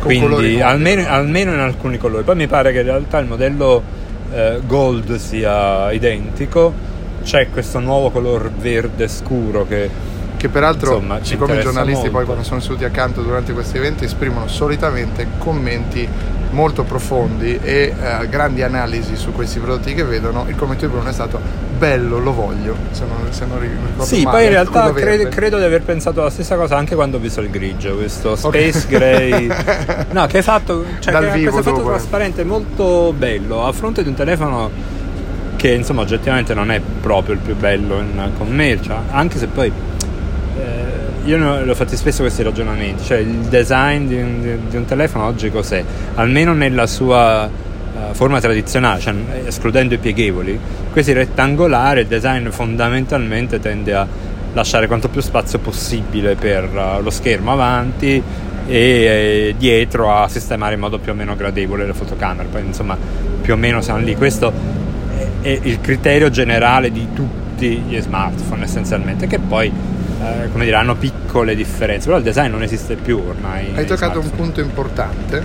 Colori 0.00 0.18
quindi 0.34 0.60
almeno, 0.60 1.06
almeno 1.08 1.52
in 1.52 1.58
alcuni 1.58 1.98
colori. 1.98 2.22
Poi 2.22 2.36
mi 2.36 2.46
pare 2.46 2.72
che 2.72 2.78
in 2.80 2.84
realtà 2.84 3.18
il 3.18 3.26
modello 3.26 3.82
eh, 4.32 4.60
gold 4.64 5.16
sia 5.16 5.90
identico. 5.92 6.72
C'è 7.24 7.48
questo 7.50 7.80
nuovo 7.80 8.10
color 8.10 8.50
verde 8.50 9.08
scuro 9.08 9.66
che 9.66 9.90
Che 10.38 10.48
peraltro, 10.48 10.94
Insomma, 10.94 11.18
siccome 11.20 11.58
i 11.58 11.60
giornalisti 11.60 12.02
poi 12.02 12.10
molto. 12.10 12.26
quando 12.26 12.44
sono 12.44 12.60
seduti 12.60 12.84
accanto 12.84 13.22
durante 13.22 13.52
questi 13.52 13.76
eventi 13.76 14.04
esprimono 14.04 14.46
solitamente 14.46 15.26
commenti 15.36 16.08
molto 16.50 16.84
profondi 16.84 17.58
e 17.60 17.92
eh, 17.92 18.28
grandi 18.28 18.62
analisi 18.62 19.16
su 19.16 19.32
questi 19.32 19.58
prodotti 19.58 19.94
che 19.94 20.04
vedono, 20.04 20.46
il 20.48 20.54
commento 20.54 20.86
di 20.86 20.92
Bruno 20.92 21.08
è 21.08 21.12
stato 21.12 21.40
bello, 21.76 22.18
lo 22.18 22.32
voglio, 22.32 22.76
se 22.92 23.04
non, 23.04 23.32
se 23.32 23.46
non 23.46 23.58
ricordo 23.60 24.04
Sì, 24.04 24.22
male, 24.22 24.36
poi 24.36 24.44
in 24.46 24.50
realtà 24.52 24.92
cre- 24.92 25.28
credo 25.28 25.58
di 25.58 25.64
aver 25.64 25.82
pensato 25.82 26.22
la 26.22 26.30
stessa 26.30 26.54
cosa 26.56 26.76
anche 26.76 26.94
quando 26.94 27.16
ho 27.16 27.20
visto 27.20 27.40
il 27.40 27.50
grigio, 27.50 27.96
questo 27.96 28.36
space 28.36 28.86
grey. 28.88 29.48
No, 30.10 30.26
che 30.26 30.38
è 30.38 30.42
fatto, 30.42 30.84
cioè, 31.00 31.12
Dal 31.12 31.24
che 31.24 31.30
è 31.30 31.34
vivo 31.34 31.50
questo 31.50 31.70
effetto 31.70 31.82
dopo, 31.82 31.94
eh. 31.94 31.98
trasparente 31.98 32.44
molto 32.44 33.12
bello, 33.12 33.66
a 33.66 33.72
fronte 33.72 34.02
di 34.02 34.08
un 34.08 34.14
telefono 34.14 34.70
che 35.56 35.72
insomma 35.72 36.02
oggettivamente 36.02 36.54
non 36.54 36.70
è 36.70 36.80
proprio 37.00 37.34
il 37.34 37.40
più 37.40 37.56
bello 37.56 37.98
in 37.98 38.30
commercio, 38.38 38.94
anche 39.10 39.38
se 39.38 39.48
poi 39.48 39.72
io 41.28 41.36
ne 41.36 41.70
ho 41.70 41.74
fatti 41.74 41.94
spesso 41.94 42.22
questi 42.22 42.42
ragionamenti, 42.42 43.04
cioè 43.04 43.18
il 43.18 43.34
design 43.50 44.06
di 44.06 44.16
un, 44.16 44.60
di- 44.66 44.76
un 44.76 44.84
telefono 44.86 45.26
oggi 45.26 45.50
cos'è? 45.50 45.84
Almeno 46.14 46.54
nella 46.54 46.86
sua 46.86 47.46
eh, 47.46 48.14
forma 48.14 48.40
tradizionale, 48.40 48.98
cioè 49.00 49.14
escludendo 49.44 49.92
i 49.92 49.98
pieghevoli, 49.98 50.58
questi 50.90 51.12
rettangolari, 51.12 52.00
il 52.00 52.06
design 52.06 52.48
fondamentalmente 52.48 53.60
tende 53.60 53.94
a 53.94 54.06
lasciare 54.54 54.86
quanto 54.86 55.10
più 55.10 55.20
spazio 55.20 55.58
possibile 55.58 56.34
per 56.34 56.64
eh, 56.64 57.02
lo 57.02 57.10
schermo 57.10 57.52
avanti 57.52 58.22
e 58.66 58.74
eh, 58.76 59.54
dietro 59.58 60.10
a 60.10 60.28
sistemare 60.28 60.74
in 60.74 60.80
modo 60.80 60.98
più 60.98 61.12
o 61.12 61.14
meno 61.14 61.36
gradevole 61.36 61.84
le 61.84 61.92
fotocamere, 61.92 62.48
poi 62.50 62.62
insomma 62.64 62.96
più 63.42 63.52
o 63.52 63.56
meno 63.56 63.82
siamo 63.82 64.00
lì. 64.00 64.16
Questo 64.16 64.50
è 65.42 65.60
il 65.62 65.78
criterio 65.82 66.30
generale 66.30 66.90
di 66.90 67.08
tutti 67.12 67.82
gli 67.86 68.00
smartphone 68.00 68.64
essenzialmente, 68.64 69.26
che 69.26 69.38
poi 69.38 69.70
eh, 70.20 70.48
come 70.50 70.64
dire, 70.64 70.76
hanno 70.76 70.96
piccole 70.96 71.54
differenze, 71.54 72.06
però 72.06 72.18
il 72.18 72.24
design 72.24 72.50
non 72.50 72.62
esiste 72.62 72.96
più 72.96 73.22
ormai. 73.26 73.72
Hai 73.74 73.86
toccato 73.86 74.18
un 74.18 74.30
punto 74.30 74.60
importante 74.60 75.44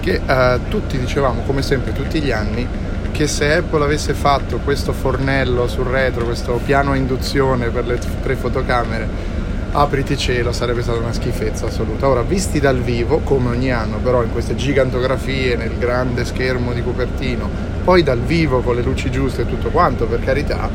che 0.00 0.20
eh, 0.24 0.60
tutti 0.68 0.98
dicevamo 0.98 1.42
come 1.42 1.62
sempre 1.62 1.92
tutti 1.92 2.20
gli 2.20 2.30
anni 2.30 2.66
che 3.10 3.26
se 3.26 3.56
Apple 3.56 3.82
avesse 3.82 4.14
fatto 4.14 4.58
questo 4.58 4.92
fornello 4.92 5.66
sul 5.66 5.86
retro, 5.86 6.24
questo 6.24 6.60
piano 6.64 6.92
a 6.92 6.96
induzione 6.96 7.68
per 7.68 7.86
le 7.86 7.98
tre 8.22 8.36
fotocamere 8.36 9.36
apriti 9.70 10.16
cielo 10.16 10.52
sarebbe 10.52 10.82
stata 10.82 10.98
una 10.98 11.12
schifezza 11.12 11.66
assoluta. 11.66 12.08
Ora, 12.08 12.22
visti 12.22 12.58
dal 12.60 12.80
vivo, 12.80 13.18
come 13.18 13.50
ogni 13.50 13.70
anno, 13.70 13.98
però 13.98 14.22
in 14.22 14.32
queste 14.32 14.54
gigantografie, 14.54 15.56
nel 15.56 15.76
grande 15.78 16.24
schermo 16.24 16.72
di 16.72 16.82
Cupertino, 16.82 17.48
poi 17.84 18.02
dal 18.02 18.20
vivo 18.20 18.60
con 18.60 18.74
le 18.74 18.82
luci 18.82 19.10
giuste 19.10 19.42
e 19.42 19.46
tutto 19.46 19.68
quanto, 19.68 20.06
per 20.06 20.20
carità, 20.24 20.68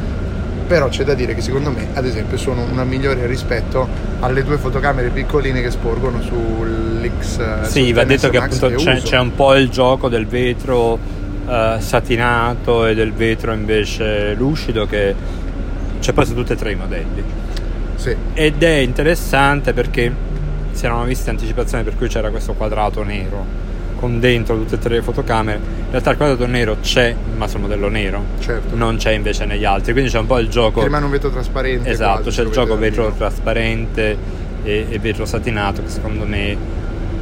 però 0.63 0.89
c'è 0.89 1.03
da 1.03 1.13
dire 1.13 1.36
che 1.36 1.41
secondo 1.41 1.72
me, 1.72 1.88
ad 1.93 2.05
esempio, 2.05 2.38
sono 2.38 2.63
una 2.63 2.84
migliore 2.84 3.25
rispetto 3.27 3.88
alle 4.20 4.43
due 4.43 4.58
fotocamere 4.58 5.10
piccoline 5.10 5.62
che 5.62 5.72
sporgono 5.72 6.22
sull'X. 6.22 7.62
Sì, 7.63 7.91
va 7.93 8.03
detto 8.03 8.29
che 8.29 8.38
appunto 8.38 8.70
che 8.70 8.75
c'è, 8.75 9.01
c'è, 9.01 9.20
un 9.20 9.34
po' 9.36 9.55
il 9.55 9.70
gioco 9.70 10.10
del 10.10 10.27
vetro 10.27 10.93
uh, 10.93 11.79
satinato 11.79 12.86
e 12.86 12.96
del 12.96 13.13
vetro 13.13 13.53
invece 13.53 14.34
lucido 14.34 14.86
che 14.86 15.15
c'è 16.00 16.13
poi 16.13 16.25
su 16.25 16.34
tutti 16.34 16.53
e 16.53 16.55
tre 16.55 16.72
i 16.72 16.75
modelli. 16.75 17.24
Sì. 17.96 18.15
Ed 18.34 18.62
è 18.62 18.77
interessante 18.77 19.74
perché 19.74 20.12
si 20.72 20.86
erano 20.86 21.03
viste 21.03 21.29
anticipazioni 21.29 21.84
per 21.84 21.96
cui 21.96 22.08
c'era 22.08 22.29
questo 22.29 22.53
quadrato 22.53 23.03
nero 23.03 23.46
con 24.03 24.19
dentro 24.19 24.57
tutte 24.57 24.75
e 24.75 24.79
tre 24.79 24.95
le 24.95 25.01
fotocamere. 25.01 25.60
In 25.60 25.91
realtà 25.91 26.12
il 26.12 26.17
quadrato 26.17 26.45
nero 26.45 26.75
c'è, 26.81 27.15
ma 27.38 27.48
sul 27.48 27.62
modello 27.62 27.88
nero. 27.88 28.22
Certo. 28.39 28.75
Non 28.75 28.98
c'è 28.98 29.12
invece 29.12 29.45
negli 29.45 29.63
altri. 29.63 29.93
Quindi 29.93 30.12
c'è 30.12 30.19
un 30.19 30.25
po' 30.25 30.39
il 30.39 30.50
gioco. 30.50 30.79
Che 30.79 30.86
rimane 30.88 31.05
un 31.05 31.12
vetro 31.12 31.29
trasparente. 31.29 31.89
Esatto, 31.89 32.29
c'è 32.29 32.41
il 32.41 32.50
gioco 32.50 32.77
vetro 32.77 33.13
trasparente 33.15 34.17
e, 34.62 34.88
e 34.89 35.00
vetro 35.00 35.24
satinato 35.24 35.83
che 35.83 35.88
secondo 35.88 36.25
me 36.25 36.57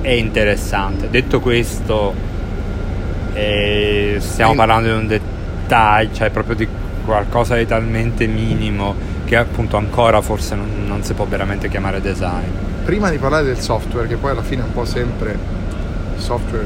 è 0.02 0.10
interessante. 0.10 1.08
Detto 1.08 1.40
questo, 1.40 2.16
eh, 3.34 4.16
stiamo 4.18 4.56
parlando 4.56 4.88
di 4.88 4.96
un 4.96 5.06
dettaglio, 5.06 6.14
cioè 6.16 6.32
proprio 6.32 6.56
di 6.56 6.68
qualcosa 7.06 7.58
di 7.58 7.68
talmente 7.68 8.26
minimo 8.26 8.96
che 9.26 9.36
appunto 9.36 9.78
ancora 9.78 10.20
forse 10.22 10.56
non, 10.56 10.68
non, 10.88 11.04
si 11.04 11.14
può 11.14 11.26
veramente 11.26 11.70
chiamare 11.70 12.02
design. 12.02 12.50
Prima 12.84 13.12
di 13.12 13.20
parlare 13.20 13.46
del 13.46 13.60
software, 13.60 14.08
che 14.08 14.16
poi 14.16 14.32
alla 14.32 14.42
fine 14.42 14.64
è 14.64 14.66
un 14.66 14.74
po' 14.74 14.86
sempre 14.86 15.61
software 16.22 16.66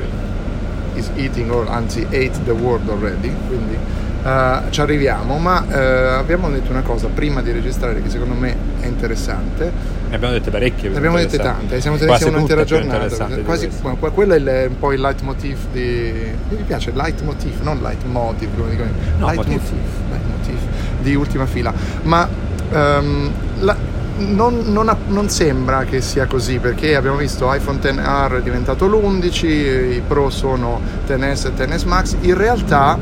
is 0.95 1.09
eating 1.15 1.49
or 1.49 1.67
anzi 1.69 2.05
ate 2.11 2.43
the 2.45 2.51
world 2.51 2.87
already, 2.89 3.33
quindi 3.47 3.77
uh, 4.23 4.69
ci 4.69 4.81
arriviamo, 4.81 5.37
ma 5.37 5.65
uh, 5.67 6.19
abbiamo 6.19 6.49
detto 6.49 6.71
una 6.71 6.81
cosa 6.81 7.07
prima 7.07 7.41
di 7.41 7.51
registrare 7.51 8.01
che 8.01 8.09
secondo 8.09 8.35
me 8.35 8.55
è 8.79 8.85
interessante. 8.85 9.71
Ne 10.09 10.15
abbiamo 10.15 10.33
dette 10.33 10.51
parecchie. 10.51 10.89
Ne 10.89 10.97
abbiamo 10.97 11.17
dette 11.17 11.37
tante, 11.37 11.81
siamo 11.81 11.97
tenuti 11.97 12.23
un'intera 12.25 12.63
giornata. 12.63 13.27
Quasi, 13.43 13.69
quello 14.13 14.33
è 14.35 14.65
un 14.67 14.77
po' 14.77 14.93
il 14.93 15.01
leitmotiv 15.01 15.57
di... 15.71 16.13
Mi 16.49 16.63
piace 16.65 16.91
il 16.91 16.95
leitmotiv, 16.95 17.61
non 17.61 17.79
leitmotiv, 17.81 18.49
come 18.55 18.69
dicono. 18.69 18.89
No, 19.17 19.27
leitmotiv. 19.27 19.61
leitmotiv 20.09 20.59
di 21.01 21.15
ultima 21.15 21.45
fila. 21.45 21.73
Ma 22.03 22.43
Um, 22.71 23.31
la, 23.59 23.75
non, 24.17 24.63
non, 24.71 24.95
non, 25.07 25.29
sembra 25.29 25.83
che 25.83 26.01
sia 26.01 26.25
così 26.25 26.59
perché 26.59 26.95
abbiamo 26.95 27.17
visto 27.17 27.51
iPhone 27.53 27.79
XR 27.79 28.37
è 28.39 28.41
diventato 28.41 28.87
l'11, 28.87 29.45
i 29.45 30.01
Pro 30.07 30.29
sono 30.29 30.79
XS 31.05 31.45
e 31.45 31.65
XS 31.65 31.83
Max. 31.83 32.15
In 32.21 32.35
realtà 32.35 32.97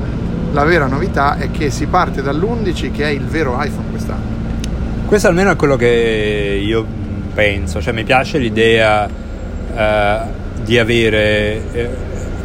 la 0.51 0.63
vera 0.63 0.88
novità 0.88 1.38
è 1.38 1.51
che 1.51 1.70
si 1.70 1.86
parte 1.86 2.22
dall'11 2.22 2.91
che 2.91 3.03
è 3.03 3.10
il 3.10 3.25
vero 3.25 3.58
iPhone 3.60 3.89
quest'anno. 3.89 4.32
Questo 5.05 5.27
almeno 5.27 5.51
è 5.51 5.55
quello 5.55 5.75
che 5.75 6.60
io 6.63 6.86
penso, 7.34 7.82
cioè 7.82 7.93
mi 7.93 8.03
piace 8.03 8.38
l'idea 8.39 9.08
eh, 9.08 10.20
di 10.63 10.79
avere 10.79 11.72
eh, 11.72 11.89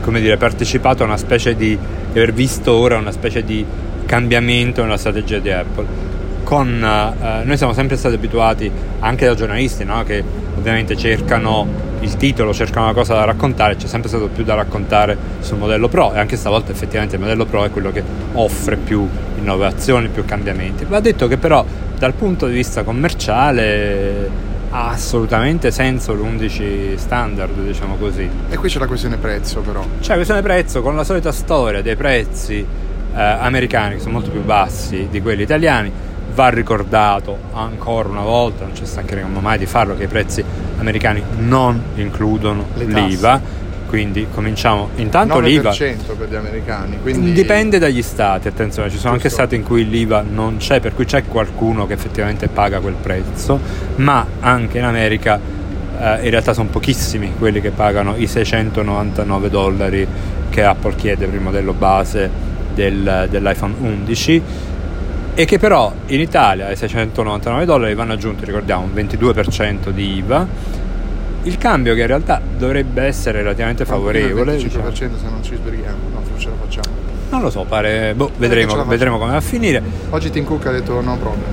come 0.03 0.21
dire, 0.21 0.37
partecipato 0.37 1.03
a 1.03 1.07
una 1.07 1.17
specie 1.17 1.55
di, 1.55 1.79
di 2.13 2.19
aver 2.19 2.33
visto 2.33 2.73
ora 2.73 2.97
una 2.97 3.13
specie 3.13 3.45
di 3.45 3.65
cambiamento 4.05 4.83
nella 4.83 4.97
strategia 4.97 5.39
di 5.39 5.51
Apple 5.51 6.08
con, 6.49 6.83
eh, 6.83 7.45
noi 7.45 7.59
siamo 7.59 7.75
sempre 7.75 7.99
stati 7.99 8.15
abituati 8.15 8.73
anche 9.01 9.27
da 9.27 9.35
giornalisti 9.35 9.85
no? 9.85 10.03
che 10.03 10.25
ovviamente 10.57 10.97
cercano 10.97 11.67
il 12.01 12.17
titolo, 12.17 12.55
cercano 12.55 12.87
una 12.87 12.95
cosa 12.95 13.13
da 13.13 13.25
raccontare, 13.25 13.77
c'è 13.77 13.87
sempre 13.87 14.09
stato 14.09 14.29
più 14.29 14.45
da 14.45 14.55
raccontare 14.55 15.15
sul 15.41 15.59
modello 15.59 15.89
Pro 15.89 16.15
e 16.15 16.19
anche 16.19 16.37
stavolta 16.37 16.73
effettivamente 16.73 17.17
il 17.17 17.21
modello 17.21 17.45
Pro 17.45 17.65
è 17.65 17.71
quello 17.71 17.93
che 17.93 18.03
offre 18.33 18.77
più 18.77 19.07
innovazioni, 19.37 20.09
più 20.09 20.25
cambiamenti. 20.25 20.87
Va 20.87 21.01
detto 21.01 21.29
che 21.29 21.37
però 21.37 21.63
dal 21.99 22.15
punto 22.15 22.47
di 22.47 22.55
vista 22.55 22.83
commerciale 22.83 24.31
ha 24.71 24.89
assolutamente 24.89 25.71
senso 25.71 26.15
l'11 26.15 26.97
standard, 26.97 27.61
diciamo 27.61 27.97
così. 27.97 28.27
E 28.49 28.57
qui 28.57 28.71
c'è 28.71 28.79
la 28.79 28.87
questione 28.87 29.19
prezzo 29.19 29.61
però. 29.61 29.85
C'è 30.01 30.09
la 30.09 30.15
questione 30.15 30.41
prezzo 30.41 30.81
con 30.81 30.97
la 30.97 31.05
solita 31.05 31.31
storia 31.31 31.83
dei 31.83 31.97
prezzi 31.97 32.65
eh, 33.15 33.21
americani 33.21 33.97
che 33.97 34.01
sono 34.01 34.13
molto 34.15 34.31
più 34.31 34.43
bassi 34.43 35.09
di 35.11 35.21
quelli 35.21 35.43
italiani 35.43 36.07
va 36.39 36.51
ricordato 36.51 37.37
ancora 37.53 38.09
una 38.09 38.23
volta, 38.23 38.65
non 38.65 38.73
ci 38.73 38.87
stancheremo 38.87 39.41
mai 39.41 39.59
di 39.59 39.67
farlo, 39.67 39.97
che 39.97 40.05
i 40.05 40.07
prezzi 40.07 40.45
americani 40.79 41.21
non 41.39 41.83
includono 41.97 42.67
l'IVA. 42.75 43.67
Quindi 43.89 44.29
cominciamo 44.33 44.91
intanto 44.97 45.41
9% 45.41 45.43
l'IVA. 45.43 45.71
per 46.17 46.29
gli 46.29 46.35
americani. 46.37 46.99
Quindi... 47.03 47.33
Dipende 47.33 47.79
dagli 47.79 48.03
stati, 48.03 48.47
attenzione, 48.47 48.89
ci 48.89 48.99
sono 48.99 49.15
Giusto. 49.15 49.27
anche 49.27 49.29
stati 49.31 49.57
in 49.57 49.65
cui 49.65 49.89
l'IVA 49.89 50.23
non 50.23 50.59
c'è, 50.59 50.79
per 50.79 50.95
cui 50.95 51.07
c'è 51.07 51.25
qualcuno 51.25 51.87
che 51.89 51.95
effettivamente 51.95 52.47
paga 52.47 52.79
quel 52.79 52.95
prezzo, 52.95 53.59
ma 53.97 54.25
anche 54.39 54.79
in 54.79 54.85
America 54.85 55.41
eh, 55.99 56.19
in 56.23 56.31
realtà 56.31 56.53
sono 56.53 56.69
pochissimi 56.69 57.33
quelli 57.37 57.61
che 57.61 57.71
pagano 57.71 58.15
i 58.15 58.29
699 58.29 59.51
dollari 59.51 60.07
che 60.51 60.63
Apple 60.63 60.95
chiede 60.95 61.25
per 61.25 61.35
il 61.35 61.41
modello 61.41 61.73
base 61.73 62.31
del, 62.75 63.27
dell'iPhone 63.29 63.75
11 63.81 64.43
e 65.39 65.45
che 65.45 65.57
però 65.57 65.93
in 66.07 66.19
Italia 66.19 66.67
ai 66.67 66.75
699 66.75 67.65
dollari 67.65 67.95
vanno 67.95 68.15
aggiunti, 68.15 68.45
ricordiamo, 68.45 68.83
un 68.83 68.91
22% 68.93 69.91
di 69.91 70.17
IVA, 70.17 70.45
il 71.45 71.57
cambio 71.59 71.95
che 71.95 72.01
in 72.01 72.07
realtà 72.09 72.41
dovrebbe 72.57 73.05
essere 73.05 73.41
relativamente 73.43 73.85
favorevole. 73.85 74.57
Il 74.57 74.65
25% 74.65 74.65
diciamo. 74.67 74.91
se 74.91 75.07
non 75.31 75.43
ci 75.45 75.55
sbrighiamo, 75.55 75.97
no, 76.11 76.23
non 76.29 76.41
ce 76.41 76.49
la 76.49 76.57
facciamo. 76.61 76.89
Non 77.31 77.41
lo 77.41 77.51
so, 77.51 77.65
pare, 77.69 78.15
boh, 78.17 78.33
vedremo, 78.37 78.85
vedremo 78.85 79.17
come 79.17 79.31
va 79.31 79.37
a 79.37 79.41
finire. 79.41 79.81
Oggi 80.11 80.29
Tim 80.31 80.43
Cook 80.43 80.67
ha 80.67 80.73
detto 80.73 81.01
no 81.01 81.17
problem. 81.17 81.53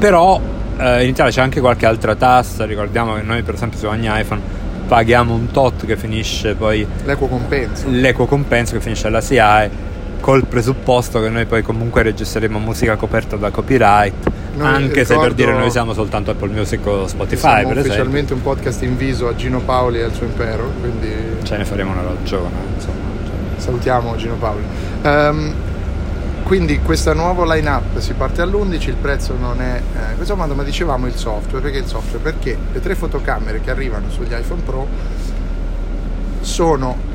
Però 0.00 0.40
eh, 0.78 1.04
in 1.04 1.10
Italia 1.10 1.30
c'è 1.30 1.42
anche 1.42 1.60
qualche 1.60 1.86
altra 1.86 2.16
tassa, 2.16 2.64
ricordiamo 2.64 3.14
che 3.14 3.22
noi 3.22 3.44
per 3.44 3.54
esempio 3.54 3.78
su 3.78 3.86
ogni 3.86 4.08
iPhone 4.10 4.40
paghiamo 4.88 5.32
un 5.32 5.48
tot 5.52 5.86
che 5.86 5.96
finisce 5.96 6.56
poi... 6.56 6.84
L'equo 7.04 7.28
compenso. 7.28 7.84
L'equo 7.88 8.26
compenso 8.26 8.72
che 8.72 8.80
finisce 8.80 9.06
alla 9.06 9.20
SIAE 9.20 9.91
col 10.22 10.46
presupposto 10.46 11.20
che 11.20 11.28
noi 11.28 11.46
poi 11.46 11.62
comunque 11.62 12.02
registreremo 12.02 12.58
musica 12.60 12.94
coperta 12.94 13.36
da 13.36 13.50
copyright 13.50 14.30
noi 14.54 14.66
anche 14.66 15.04
se 15.04 15.18
per 15.18 15.34
dire 15.34 15.52
noi 15.52 15.70
siamo 15.70 15.92
soltanto 15.92 16.30
Apple 16.30 16.50
Music 16.50 16.86
o 16.86 17.08
Spotify 17.08 17.66
per 17.66 17.78
ufficialmente 17.78 18.32
un 18.32 18.40
podcast 18.40 18.82
inviso 18.82 19.26
a 19.26 19.34
Gino 19.34 19.60
Paoli 19.60 19.98
e 19.98 20.04
al 20.04 20.12
suo 20.14 20.26
impero 20.26 20.70
quindi 20.80 21.12
ce 21.42 21.56
ne 21.56 21.64
faremo 21.64 21.90
una 21.90 22.02
ragione 22.02 22.54
insomma 22.74 23.10
cioè. 23.24 23.60
salutiamo 23.60 24.14
Gino 24.16 24.34
Paoli. 24.36 24.64
Um, 25.02 25.54
quindi 26.44 26.80
questa 26.80 27.14
nuova 27.14 27.54
line 27.54 27.68
up 27.68 27.98
si 27.98 28.12
parte 28.12 28.42
all'11 28.42 28.88
il 28.88 28.96
prezzo 28.96 29.34
non 29.38 29.60
è 29.62 29.80
eh, 29.96 30.16
questo 30.16 30.36
ma 30.36 30.46
dicevamo 30.62 31.06
il 31.06 31.14
software. 31.14 31.62
Perché 31.62 31.78
il 31.78 31.86
software? 31.86 32.18
Perché 32.22 32.58
le 32.72 32.80
tre 32.80 32.94
fotocamere 32.94 33.60
che 33.60 33.70
arrivano 33.70 34.10
sugli 34.10 34.34
iPhone 34.34 34.60
Pro 34.62 34.86
sono 36.40 37.10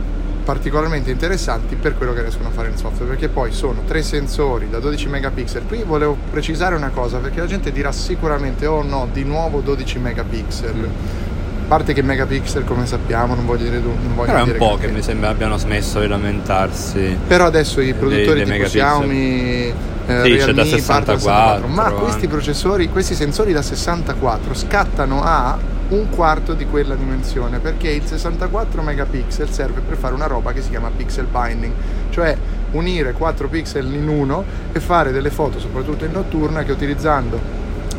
particolarmente 0.47 1.11
interessanti 1.11 1.75
per 1.75 1.97
quello 1.97 2.13
che 2.13 2.21
riescono 2.21 2.47
a 2.47 2.51
fare 2.51 2.69
in 2.69 2.77
software 2.77 3.11
perché 3.11 3.27
poi 3.27 3.51
sono 3.51 3.81
tre 3.85 4.01
sensori 4.01 4.69
da 4.69 4.79
12 4.79 5.09
megapixel. 5.09 5.63
Qui 5.67 5.83
volevo 5.83 6.15
precisare 6.31 6.73
una 6.73 6.87
cosa 6.87 7.17
perché 7.17 7.41
la 7.41 7.47
gente 7.47 7.69
dirà 7.69 7.91
sicuramente 7.91 8.65
oh 8.65 8.81
no 8.81 9.09
di 9.11 9.25
nuovo 9.25 9.59
12 9.59 9.99
megapixel 9.99 10.85
a 10.85 11.67
parte 11.67 11.91
che 11.91 12.01
megapixel 12.01 12.63
come 12.63 12.85
sappiamo 12.85 13.35
non 13.35 13.45
voglio 13.45 13.63
dire 13.63 13.79
non 13.79 14.15
voglio 14.15 14.31
però 14.31 14.45
è 14.45 14.49
un 14.49 14.55
po' 14.55 14.77
che, 14.77 14.85
che 14.85 14.93
mi 14.93 15.01
sembra 15.01 15.27
abbiano 15.27 15.57
smesso 15.57 15.99
di 15.99 16.07
lamentarsi 16.07 17.17
però 17.27 17.47
adesso 17.47 17.81
i 17.81 17.93
produttori 17.93 18.45
di 18.45 18.57
Xiaomi 18.57 19.65
eh, 19.65 19.73
sì, 20.05 20.33
Realme, 20.33 20.53
da 20.53 20.63
64, 20.63 21.17
64 21.17 21.67
ma 21.67 21.91
questi 21.91 22.27
processori 22.29 22.87
questi 22.87 23.15
sensori 23.15 23.51
da 23.51 23.61
64 23.61 24.53
scattano 24.53 25.21
a 25.21 25.75
un 25.89 26.09
quarto 26.09 26.53
di 26.53 26.65
quella 26.65 26.95
dimensione 26.95 27.59
perché 27.59 27.89
il 27.89 28.05
64 28.05 28.81
megapixel 28.81 29.49
serve 29.49 29.81
per 29.81 29.97
fare 29.97 30.13
una 30.13 30.27
roba 30.27 30.51
che 30.51 30.61
si 30.61 30.69
chiama 30.69 30.91
pixel 30.95 31.25
binding 31.25 31.73
cioè 32.09 32.35
unire 32.71 33.13
4 33.13 33.47
pixel 33.47 33.93
in 33.93 34.07
uno 34.07 34.43
e 34.71 34.79
fare 34.79 35.11
delle 35.11 35.29
foto 35.29 35.59
soprattutto 35.59 36.03
in 36.03 36.11
notturna 36.11 36.63
che 36.63 36.71
utilizzando 36.71 37.39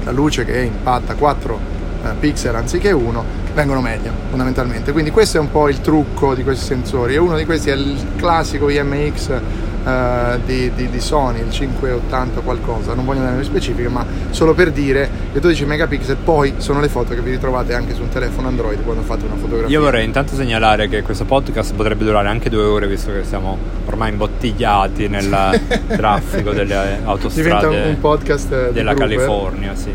la 0.04 0.10
luce 0.10 0.44
che 0.44 0.60
impatta 0.60 1.14
4 1.14 1.58
eh, 2.04 2.08
pixel 2.18 2.54
anziché 2.54 2.92
1 2.92 3.46
vengono 3.54 3.80
meglio 3.80 4.12
fondamentalmente. 4.28 4.92
Quindi 4.92 5.10
questo 5.10 5.38
è 5.38 5.40
un 5.40 5.50
po' 5.50 5.68
il 5.68 5.80
trucco 5.80 6.34
di 6.34 6.44
questi 6.44 6.64
sensori 6.64 7.14
e 7.14 7.18
uno 7.18 7.36
di 7.36 7.44
questi 7.44 7.70
è 7.70 7.74
il 7.74 7.96
classico 8.16 8.68
IMX 8.68 9.40
eh, 9.84 10.40
di, 10.44 10.72
di- 10.74 10.90
di 10.90 11.00
Sony, 11.00 11.40
il 11.40 11.50
580 11.50 12.40
qualcosa, 12.40 12.94
non 12.94 13.04
voglio 13.04 13.18
andare 13.20 13.36
nelle 13.36 13.48
specifiche, 13.48 13.88
ma 13.88 14.04
solo 14.30 14.54
per 14.54 14.70
dire 14.70 15.08
che 15.32 15.40
12 15.40 15.64
megapixel 15.64 16.16
poi 16.16 16.54
sono 16.58 16.80
le 16.80 16.88
foto 16.88 17.14
che 17.14 17.20
vi 17.20 17.30
ritrovate 17.30 17.74
anche 17.74 17.94
su 17.94 18.02
un 18.02 18.08
telefono 18.08 18.48
Android 18.48 18.82
quando 18.82 19.02
fate 19.02 19.24
una 19.24 19.36
fotografia. 19.36 19.68
Io 19.68 19.80
vorrei 19.82 20.04
intanto 20.04 20.34
segnalare 20.34 20.88
che 20.88 21.02
questo 21.02 21.24
podcast 21.24 21.74
potrebbe 21.74 22.04
durare 22.04 22.28
anche 22.28 22.50
due 22.50 22.64
ore 22.64 22.86
visto 22.86 23.12
che 23.12 23.24
siamo 23.24 23.56
ormai 23.86 24.10
imbottigliati 24.10 25.08
nel 25.08 25.60
traffico 25.88 26.50
delle 26.52 26.66
Diventa 26.68 27.10
autostrade 27.10 27.66
un, 27.66 27.88
un 27.88 28.00
podcast 28.00 28.52
eh, 28.52 28.72
della. 28.72 28.94
California, 28.94 29.74
sì. 29.74 29.92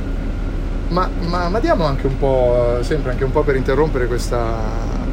Ma, 0.90 1.10
ma, 1.22 1.50
ma 1.50 1.60
diamo 1.60 1.86
anche 1.86 2.08
un 2.08 2.18
po', 2.18 2.78
eh, 2.80 2.84
sempre 2.84 3.12
anche 3.12 3.24
un 3.24 3.32
po' 3.32 3.42
per 3.42 3.56
interrompere 3.56 4.08
questa, 4.08 4.56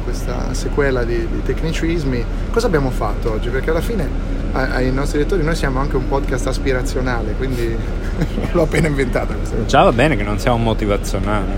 questa 0.03 0.53
sequela 0.53 1.03
di, 1.03 1.27
di 1.27 1.41
tecnicismi, 1.43 2.23
cosa 2.51 2.67
abbiamo 2.67 2.91
fatto 2.91 3.31
oggi? 3.31 3.49
Perché 3.49 3.71
alla 3.71 3.81
fine 3.81 4.07
ai 4.53 4.91
nostri 4.91 5.19
lettori 5.19 5.43
noi 5.43 5.55
siamo 5.55 5.79
anche 5.79 5.95
un 5.95 6.07
podcast 6.07 6.47
aspirazionale, 6.47 7.33
quindi 7.33 7.75
l'ho 8.51 8.61
appena 8.61 8.87
inventata 8.87 9.33
questa 9.33 9.55
cosa. 9.55 9.67
Già 9.67 9.83
va 9.83 9.91
bene 9.91 10.15
che 10.15 10.23
non 10.23 10.39
siamo 10.39 10.57
motivazionali. 10.57 11.51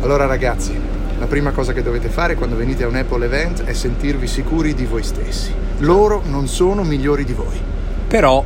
Allora 0.00 0.26
ragazzi, 0.26 0.78
la 1.18 1.26
prima 1.26 1.52
cosa 1.52 1.72
che 1.72 1.82
dovete 1.82 2.08
fare 2.08 2.34
quando 2.34 2.56
venite 2.56 2.84
a 2.84 2.88
un 2.88 2.96
Apple 2.96 3.24
event 3.24 3.64
è 3.64 3.72
sentirvi 3.72 4.26
sicuri 4.26 4.74
di 4.74 4.84
voi 4.84 5.02
stessi. 5.02 5.54
Loro 5.78 6.22
non 6.26 6.48
sono 6.48 6.82
migliori 6.82 7.24
di 7.24 7.32
voi. 7.32 7.60
Però 8.08 8.44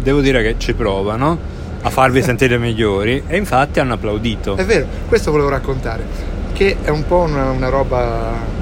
devo 0.00 0.20
dire 0.20 0.42
che 0.42 0.54
ci 0.58 0.72
provano 0.74 1.36
a 1.82 1.90
farvi 1.90 2.22
sentire 2.24 2.58
migliori 2.58 3.24
e 3.26 3.36
infatti 3.36 3.80
hanno 3.80 3.94
applaudito. 3.94 4.56
È 4.56 4.64
vero, 4.64 4.86
questo 5.08 5.30
volevo 5.30 5.48
raccontare, 5.48 6.04
che 6.52 6.76
è 6.82 6.90
un 6.90 7.04
po' 7.06 7.18
una, 7.18 7.50
una 7.50 7.68
roba 7.68 8.55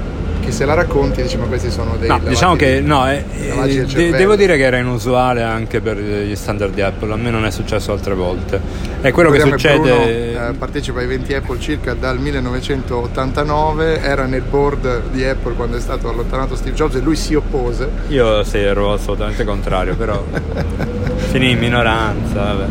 che 0.45 0.51
se 0.51 0.65
la 0.65 0.75
racconti 0.75 1.23
dici 1.23 1.37
ma 1.37 1.45
questi 1.45 1.71
sono 1.71 1.95
dei... 1.97 2.07
No, 2.07 2.19
diciamo 2.19 2.55
che 2.55 2.79
no, 2.79 3.09
eh, 3.09 3.25
de- 3.27 3.87
cervello. 3.87 4.15
devo 4.15 4.35
dire 4.35 4.55
che 4.57 4.63
era 4.63 4.77
inusuale 4.77 5.41
anche 5.41 5.81
per 5.81 5.97
gli 5.97 6.35
standard 6.35 6.73
di 6.73 6.81
Apple, 6.81 7.11
a 7.11 7.15
me 7.15 7.31
non 7.31 7.45
è 7.45 7.51
successo 7.51 7.91
altre 7.91 8.13
volte. 8.13 8.61
È 9.01 9.11
quello 9.11 9.31
che 9.31 9.39
succede. 9.39 9.77
Bruno 9.79 10.03
eh, 10.03 10.53
partecipa 10.57 10.99
ai 10.99 11.07
20 11.07 11.33
Apple 11.33 11.59
circa 11.59 11.95
dal 11.95 12.19
1989, 12.19 14.01
era 14.01 14.25
nel 14.25 14.43
board 14.43 15.09
di 15.11 15.25
Apple 15.25 15.55
quando 15.55 15.77
è 15.77 15.79
stato 15.79 16.09
allontanato 16.09 16.55
Steve 16.55 16.75
Jobs 16.75 16.95
e 16.95 16.99
lui 16.99 17.15
si 17.15 17.33
oppose. 17.33 17.89
Io 18.09 18.43
sì, 18.43 18.59
ero 18.59 18.93
assolutamente 18.93 19.43
contrario, 19.43 19.95
però 19.95 20.23
finì 21.31 21.51
in 21.51 21.57
minoranza. 21.57 22.53
Vabbè. 22.53 22.65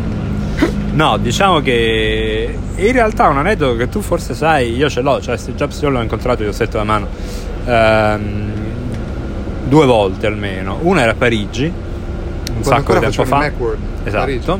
No, 0.93 1.17
diciamo 1.17 1.59
che 1.59 2.57
in 2.73 2.91
realtà 2.93 3.27
un 3.27 3.37
aneddoto 3.37 3.75
che 3.75 3.89
tu 3.89 3.99
forse 3.99 4.33
sai, 4.33 4.73
io 4.73 4.89
ce 4.89 5.01
l'ho, 5.01 5.19
cioè 5.19 5.35
Steve 5.35 5.57
Jobs 5.57 5.81
io 5.81 5.89
l'ho 5.89 6.01
incontrato, 6.01 6.41
gli 6.41 6.47
ho 6.47 6.53
stretto 6.53 6.77
la 6.77 6.85
mano 6.85 7.07
ehm, 7.65 8.51
due 9.67 9.85
volte 9.85 10.27
almeno. 10.27 10.77
Una 10.81 11.01
era 11.01 11.11
a 11.11 11.15
Parigi, 11.15 11.65
un 11.65 11.73
Quando 12.61 12.63
sacco 12.63 12.93
di 12.93 12.99
tempo 12.99 13.25
fa. 13.25 13.37
Macworld, 13.37 13.79
Esatto. 14.03 14.59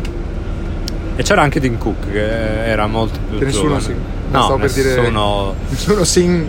E 1.18 1.24
c'era 1.24 1.42
anche 1.44 1.60
Tim 1.62 1.78
Cook 1.78 2.12
che 2.12 2.66
era 2.68 2.88
molto 2.88 3.18
più 3.30 3.38
Che 3.40 3.46
nessuno 3.46 3.64
giovane. 3.78 3.82
si- 3.84 3.96
No, 4.32 4.42
stavo 4.44 4.58
per 4.60 4.72
dire- 4.72 4.96
nessuno... 5.00 5.54
Nessuno 5.70 6.04
si 6.04 6.48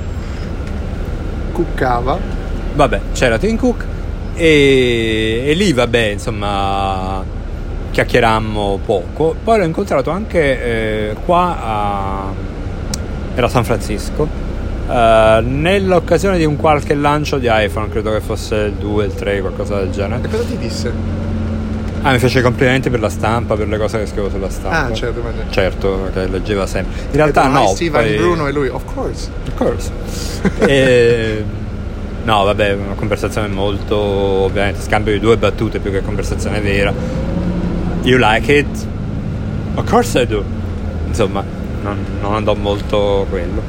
cuccava. 1.52 2.18
Vabbè, 2.75 3.00
c'era 3.12 3.38
Tim 3.38 3.56
Cook 3.56 3.84
e, 4.34 5.44
e 5.46 5.54
lì, 5.54 5.72
vabbè, 5.72 5.98
insomma, 6.08 7.22
chiacchierammo 7.90 8.80
poco. 8.84 9.34
Poi 9.42 9.58
l'ho 9.58 9.64
incontrato 9.64 10.10
anche 10.10 11.10
eh, 11.10 11.16
qua 11.25 11.56
a... 11.62 12.32
era 13.34 13.46
a 13.46 13.50
San 13.50 13.64
Francisco. 13.64 14.28
Eh, 14.88 15.40
nell'occasione 15.45 16.38
di 16.38 16.45
un 16.45 16.57
qualche 16.57 16.95
lancio 16.95 17.38
di 17.38 17.49
iPhone, 17.50 17.88
credo 17.88 18.12
che 18.12 18.21
fosse 18.21 18.55
il 18.57 18.73
2, 18.73 19.05
il 19.07 19.14
3, 19.14 19.40
qualcosa 19.40 19.76
del 19.78 19.88
E 19.88 19.90
genere. 19.90 20.28
cosa 20.28 20.43
ti 20.45 20.57
disse? 20.57 20.93
Ah, 22.02 22.12
mi 22.12 22.19
fece 22.19 22.38
i 22.38 22.43
complimenti 22.43 22.88
per 22.88 23.00
la 23.00 23.09
stampa, 23.09 23.57
per 23.57 23.66
le 23.66 23.78
cose 23.78 23.99
che 23.99 24.07
scrivo 24.07 24.31
sulla 24.31 24.49
stampa. 24.50 24.85
Ah, 24.87 24.93
certo, 24.93 25.23
ma- 25.23 25.31
Certo, 25.50 26.09
che 26.12 26.26
leggeva 26.28 26.64
sempre. 26.66 27.00
In 27.11 27.16
realtà 27.16 27.49
no. 27.49 27.62
"Hi, 27.64 27.69
Steve, 27.75 27.99
poi- 27.99 28.16
Bruno 28.16 28.47
e 28.47 28.52
lui, 28.52 28.69
of 28.69 28.83
course. 28.95 29.28
Of 29.49 29.55
course. 29.57 29.91
E- 30.67 31.45
no, 32.23 32.45
vabbè, 32.45 32.75
una 32.75 32.95
conversazione 32.95 33.49
molto, 33.49 33.97
ovviamente, 33.97 34.82
scambio 34.82 35.13
di 35.15 35.19
due 35.19 35.37
battute 35.37 35.80
più 35.80 35.91
che 35.91 36.00
conversazione 36.02 36.60
vera. 36.60 36.93
You 38.02 38.19
like 38.21 38.52
it? 38.52 38.87
Of 39.75 39.91
course 39.91 40.21
I 40.21 40.26
do. 40.26 40.45
Insomma, 41.08 41.43
non, 41.82 41.97
non 42.21 42.34
andò 42.34 42.54
molto 42.54 43.26
quello. 43.28 43.63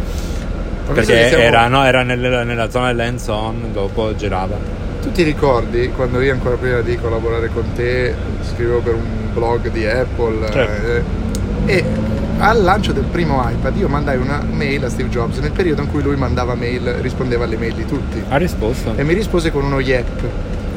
Perché 0.94 1.28
siamo- 1.30 1.44
era, 1.44 1.68
no, 1.68 1.84
era 1.86 2.04
nel- 2.04 2.20
nella 2.46 2.70
zona 2.70 2.88
dell'hands 2.88 3.28
on, 3.28 3.70
dopo 3.74 4.16
girava. 4.16 4.58
Tu 5.02 5.12
ti 5.12 5.24
ricordi 5.24 5.90
quando 5.96 6.22
io 6.22 6.34
ancora 6.34 6.56
prima 6.56 6.82
di 6.82 6.98
collaborare 6.98 7.50
con 7.54 7.64
te 7.76 8.14
scrivevo 8.42 8.80
per 8.80 8.94
un 8.96 9.06
blog 9.34 9.70
di 9.72 9.86
Apple 9.86 10.52
Certo. 10.52 10.86
eh, 11.66 11.76
e 11.76 11.84
al 12.40 12.62
lancio 12.62 12.92
del 12.92 13.06
primo 13.06 13.44
iPad 13.50 13.76
io 13.78 13.88
mandai 13.88 14.18
una 14.18 14.44
mail 14.50 14.84
a 14.86 14.90
Steve 14.90 15.10
Jobs 15.10 15.38
nel 15.38 15.52
periodo 15.52 15.82
in 15.82 15.90
cui 15.90 16.02
lui 16.02 16.16
mandava 16.16 16.56
mail, 16.56 16.96
rispondeva 17.02 17.46
alle 17.46 17.58
mail 17.58 17.74
di 17.74 17.86
tutti 17.86 18.22
Ha 18.28 18.38
risposto? 18.38 18.94
e 18.96 19.04
mi 19.04 19.14
rispose 19.14 19.52
con 19.52 19.64
uno 19.64 19.80
yep 19.80 20.06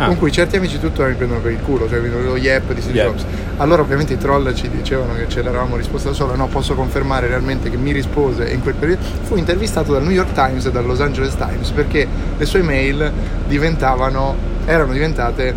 Ah. 0.00 0.06
con 0.06 0.16
cui 0.16 0.32
certi 0.32 0.56
amici 0.56 0.78
tuttora 0.80 1.08
mi 1.08 1.14
prendono 1.14 1.40
per 1.40 1.52
il 1.52 1.60
culo, 1.60 1.86
cioè 1.88 1.98
mi 2.00 2.08
lo 2.10 2.36
yep 2.36 2.72
di 2.72 2.80
Steve 2.80 2.96
Yep. 2.98 3.06
Jobs. 3.08 3.24
Allora 3.58 3.82
ovviamente 3.82 4.14
i 4.14 4.18
troll 4.18 4.54
ci 4.54 4.70
dicevano 4.70 5.14
che 5.14 5.28
ce 5.28 5.42
l'eravamo 5.42 5.76
risposta 5.76 6.08
da 6.08 6.14
sola, 6.14 6.34
no, 6.34 6.46
posso 6.46 6.74
confermare 6.74 7.26
realmente 7.26 7.68
che 7.68 7.76
mi 7.76 7.92
rispose 7.92 8.48
e 8.48 8.54
in 8.54 8.62
quel 8.62 8.74
periodo 8.74 9.02
fu 9.22 9.36
intervistato 9.36 9.92
dal 9.92 10.02
New 10.02 10.12
York 10.12 10.32
Times 10.32 10.64
e 10.64 10.70
dal 10.70 10.86
Los 10.86 11.00
Angeles 11.00 11.36
Times 11.36 11.70
perché 11.70 12.06
le 12.38 12.44
sue 12.46 12.62
mail 12.62 13.12
diventavano, 13.46 14.34
erano 14.64 14.92
diventate 14.92 15.54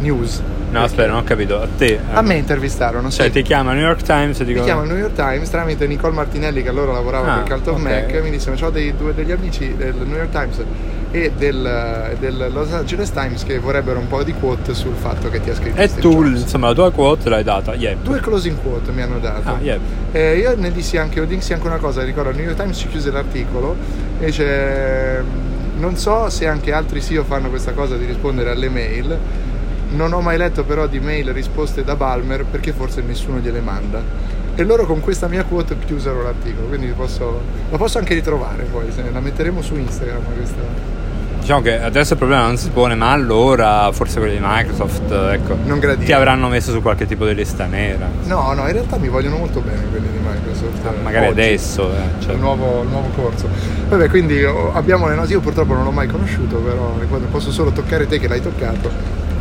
news. 0.00 0.40
No, 0.70 0.82
aspetta, 0.82 1.08
non 1.08 1.18
ho 1.18 1.24
capito. 1.24 1.60
A 1.60 1.68
te? 1.76 1.98
A 2.12 2.22
me 2.22 2.34
intervistarono, 2.34 3.08
sì. 3.08 3.18
Cioè, 3.18 3.30
ti 3.30 3.42
chiama 3.42 3.72
New 3.72 3.84
York 3.84 4.02
Times 4.02 4.38
e 4.40 4.42
Mi 4.42 4.48
dicono... 4.48 4.64
chiama 4.64 4.82
New 4.84 4.96
York 4.96 5.14
Times 5.14 5.48
tramite 5.48 5.86
Nicole 5.86 6.12
Martinelli 6.12 6.62
che 6.62 6.68
allora 6.68 6.92
lavorava 6.92 7.34
Ah, 7.34 7.38
per 7.38 7.52
Cult 7.54 7.66
of 7.68 7.74
ok. 7.76 7.82
Mac 7.82 8.20
mi 8.22 8.30
disse 8.30 8.52
ho 8.60 8.70
dei, 8.70 8.94
due 8.96 9.14
degli 9.14 9.30
amici 9.30 9.74
del 9.76 9.94
New 9.94 10.16
York 10.16 10.30
Times 10.30 10.62
e 11.10 11.32
del, 11.36 12.16
del 12.18 12.50
Los 12.52 12.72
Angeles 12.72 13.10
Times 13.10 13.44
che 13.44 13.58
vorrebbero 13.58 13.98
un 13.98 14.08
po' 14.08 14.22
di 14.22 14.32
quote 14.34 14.74
sul 14.74 14.94
fatto 14.94 15.30
che 15.30 15.40
ti 15.40 15.50
ha 15.50 15.54
scritto 15.54 15.80
E 15.80 15.86
Steve 15.86 16.00
tu, 16.00 16.22
Jobs. 16.24 16.40
insomma, 16.42 16.68
la 16.68 16.74
tua 16.74 16.90
quote 16.90 17.28
l'hai 17.28 17.44
data. 17.44 17.74
Yeah. 17.74 17.96
Due 18.02 18.20
closing 18.20 18.56
quote 18.60 18.90
mi 18.92 19.02
hanno 19.02 19.18
dato. 19.18 19.48
Ah, 19.48 19.58
yeah. 19.60 19.78
Eh, 20.12 20.36
io 20.38 20.54
ne 20.56 20.72
dissi 20.72 20.96
anche, 20.96 21.24
dissi 21.26 21.52
anche 21.52 21.66
una 21.66 21.78
cosa, 21.78 22.02
ricordo, 22.02 22.30
il 22.30 22.36
New 22.36 22.44
York 22.44 22.58
Times 22.58 22.76
ci 22.76 22.88
chiuse 22.88 23.10
l'articolo 23.10 23.76
e 24.18 24.26
dice 24.26 25.24
non 25.78 25.96
so 25.96 26.30
se 26.30 26.46
anche 26.46 26.72
altri 26.72 27.02
CEO 27.02 27.24
fanno 27.24 27.48
questa 27.50 27.72
cosa 27.72 27.96
di 27.96 28.06
rispondere 28.06 28.50
alle 28.50 28.68
mail, 28.70 29.18
non 29.90 30.12
ho 30.12 30.20
mai 30.20 30.38
letto 30.38 30.64
però 30.64 30.86
di 30.86 31.00
mail 31.00 31.32
risposte 31.32 31.84
da 31.84 31.96
Balmer 31.96 32.44
perché 32.44 32.72
forse 32.72 33.02
nessuno 33.02 33.38
gliele 33.38 33.60
manda. 33.60 34.34
E 34.58 34.64
loro 34.64 34.86
con 34.86 35.00
questa 35.00 35.28
mia 35.28 35.44
quote 35.44 35.76
chiusero 35.84 36.22
l'articolo, 36.22 36.68
quindi 36.68 36.86
posso, 36.96 37.40
la 37.70 37.76
posso 37.76 37.98
anche 37.98 38.14
ritrovare 38.14 38.62
poi, 38.64 38.90
se 38.90 39.04
la 39.12 39.20
metteremo 39.20 39.60
su 39.60 39.76
Instagram 39.76 40.22
questa. 40.34 40.94
Diciamo 41.40 41.60
che 41.60 41.80
adesso 41.80 42.14
il 42.14 42.18
problema 42.18 42.46
non 42.46 42.56
si 42.56 42.70
pone, 42.70 42.94
ma 42.96 43.12
allora 43.12 43.90
forse 43.92 44.18
quelli 44.18 44.34
di 44.36 44.42
Microsoft, 44.42 45.12
ecco, 45.12 45.56
Non 45.64 45.78
ti 46.02 46.10
avranno 46.12 46.48
messo 46.48 46.72
su 46.72 46.80
qualche 46.82 47.06
tipo 47.06 47.24
di 47.26 47.34
lista 47.34 47.66
nera. 47.66 48.08
No, 48.24 48.52
no, 48.54 48.66
in 48.66 48.72
realtà 48.72 48.96
mi 48.96 49.08
vogliono 49.08 49.36
molto 49.36 49.60
bene 49.60 49.84
quelli 49.90 50.08
di 50.10 50.18
Microsoft. 50.18 50.84
eh, 50.86 51.02
Magari 51.02 51.26
oggi. 51.26 51.40
adesso, 51.40 51.92
eh, 51.92 52.22
cioè. 52.22 52.32
il, 52.32 52.40
nuovo, 52.40 52.82
il 52.82 52.88
nuovo 52.88 53.08
corso. 53.14 53.48
Vabbè, 53.88 54.08
quindi 54.08 54.42
oh, 54.42 54.72
abbiamo 54.74 55.06
le 55.06 55.14
nostre. 55.14 55.34
Io 55.34 55.40
purtroppo 55.40 55.74
non 55.74 55.84
l'ho 55.84 55.92
mai 55.92 56.08
conosciuto, 56.08 56.56
però 56.56 56.96
ricordo, 56.98 57.26
posso 57.26 57.52
solo 57.52 57.70
toccare 57.70 58.08
te 58.08 58.18
che 58.18 58.26
l'hai 58.26 58.42
toccato. 58.42 58.90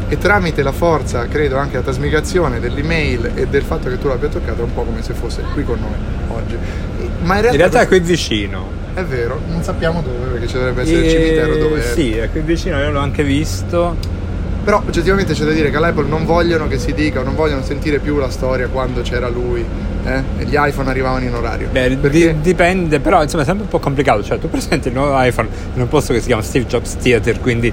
E 0.08 0.18
tramite 0.20 0.62
la 0.62 0.72
forza, 0.72 1.28
credo, 1.28 1.58
anche 1.58 1.78
la 1.78 1.82
trasmigrazione 1.82 2.60
dell'email 2.60 3.32
e 3.34 3.48
del 3.48 3.64
fatto 3.64 3.90
che 3.90 3.98
tu 3.98 4.08
l'abbia 4.08 4.28
toccato, 4.30 4.62
è 4.62 4.64
un 4.64 4.74
po' 4.74 4.84
come 4.84 5.02
se 5.02 5.14
fosse 5.14 5.42
qui 5.54 5.64
con 5.64 5.80
noi 5.80 6.38
oggi. 6.38 6.56
Ma 7.24 7.36
in 7.36 7.42
realtà, 7.42 7.50
In 7.52 7.58
realtà 7.58 7.82
è 7.82 7.88
qui 7.88 8.00
vicino. 8.02 8.68
è 8.94 9.04
vero, 9.04 9.42
non 9.50 9.64
sappiamo 9.64 10.02
dove, 10.04 10.32
perché 10.32 10.48
ci 10.48 10.54
dovrebbe 10.54 10.84
essere 10.84 11.00
il 11.00 11.06
E- 11.06 11.10
cimitero 11.10 11.56
dove 11.58 11.80
è. 11.84 11.94
Sì, 11.94 12.12
è 12.16 12.30
qui 12.30 12.42
vicino, 12.42 12.78
io 12.80 12.92
l'ho 12.92 13.00
anche 13.00 13.24
visto. 13.24 13.98
Però 14.66 14.82
oggettivamente 14.86 15.34
c'è 15.34 15.46
da 15.46 15.52
dire 15.52 15.70
che 15.70 15.78
all'Apple 15.78 16.08
non 16.08 16.26
vogliono 16.26 16.68
che 16.68 16.80
si 16.80 16.92
dica, 16.94 17.22
non 17.22 17.36
vogliono 17.36 17.62
sentire 17.64 18.00
più 18.00 18.18
la 18.18 18.32
storia 18.32 18.68
quando 18.68 19.02
c'era 19.02 19.30
lui, 19.30 19.64
eh? 20.04 20.24
E 20.40 20.46
gli 20.46 20.56
iPhone 20.58 20.90
arrivavano 20.90 21.24
in 21.24 21.36
orario. 21.36 21.68
Beh, 21.72 21.98
Perché- 21.98 22.34
di- 22.34 22.42
dipende, 22.42 23.00
però 23.00 23.22
insomma 23.22 23.44
è 23.44 23.46
sempre 23.46 23.66
un 23.66 23.70
po' 23.70 23.78
complicato. 23.78 24.24
Cioè, 24.24 24.40
tu 24.40 24.50
presenti 24.50 24.88
il 24.88 24.96
nuovo 24.96 25.22
iPhone 25.22 25.48
in 25.76 25.82
un 25.82 25.88
posto 25.88 26.14
che 26.14 26.20
si 26.20 26.26
chiama 26.26 26.42
Steve 26.42 26.66
Jobs 26.66 26.98
Theater, 26.98 27.40
quindi 27.40 27.72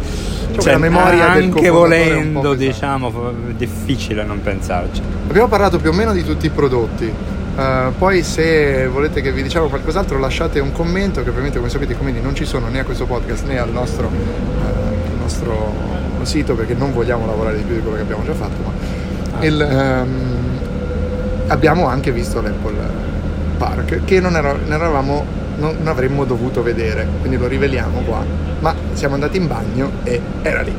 cioè, 0.58 0.72
la 0.72 0.78
memoria 0.78 1.30
anche 1.30 1.60
è 1.60 1.70
volendo, 1.70 2.52
diciamo, 2.52 3.10
f- 3.10 3.52
difficile 3.56 4.22
non 4.24 4.42
pensarci. 4.42 5.00
Abbiamo 5.28 5.48
parlato 5.48 5.78
più 5.78 5.88
o 5.88 5.94
meno 5.94 6.12
di 6.12 6.22
tutti 6.22 6.44
i 6.44 6.50
prodotti. 6.50 7.10
Eh, 7.56 7.90
poi 7.96 8.22
se 8.22 8.86
volete 8.86 9.22
che 9.22 9.32
vi 9.32 9.42
diciamo 9.42 9.68
qualcos'altro 9.68 10.18
lasciate 10.18 10.58
un 10.60 10.72
commento 10.72 11.22
che 11.22 11.30
ovviamente 11.30 11.56
come 11.58 11.70
sapete 11.70 11.92
i 11.92 11.96
commenti 11.96 12.20
non 12.20 12.34
ci 12.34 12.44
sono 12.44 12.68
né 12.68 12.80
a 12.80 12.84
questo 12.84 13.06
podcast 13.06 13.44
né 13.46 13.58
al 13.58 13.70
nostro, 13.70 14.10
eh, 14.10 15.10
al 15.10 15.18
nostro 16.22 16.38
sito 16.38 16.54
perché 16.54 16.74
non 16.74 16.92
vogliamo 16.92 17.26
lavorare 17.26 17.56
di 17.58 17.62
più 17.62 17.74
di 17.74 17.80
quello 17.80 17.96
che 17.96 18.02
abbiamo 18.02 18.24
già 18.24 18.34
fatto 18.34 18.62
ma 18.64 19.44
il, 19.44 19.60
ehm, 19.60 20.08
abbiamo 21.48 21.86
anche 21.86 22.12
visto 22.12 22.40
l'Apple 22.40 22.76
Park 23.58 24.04
che 24.04 24.20
non, 24.20 24.36
era- 24.36 24.52
non 24.52 24.72
eravamo 24.72 25.24
non 25.58 25.76
non 25.78 25.88
avremmo 25.88 26.24
dovuto 26.24 26.62
vedere 26.62 27.06
quindi 27.20 27.36
lo 27.38 27.46
riveliamo 27.46 28.00
qua 28.00 28.24
ma 28.60 28.74
siamo 28.94 29.14
andati 29.14 29.36
in 29.36 29.46
bagno 29.46 29.90
e 30.04 30.20
era 30.42 30.62
lì 30.62 30.72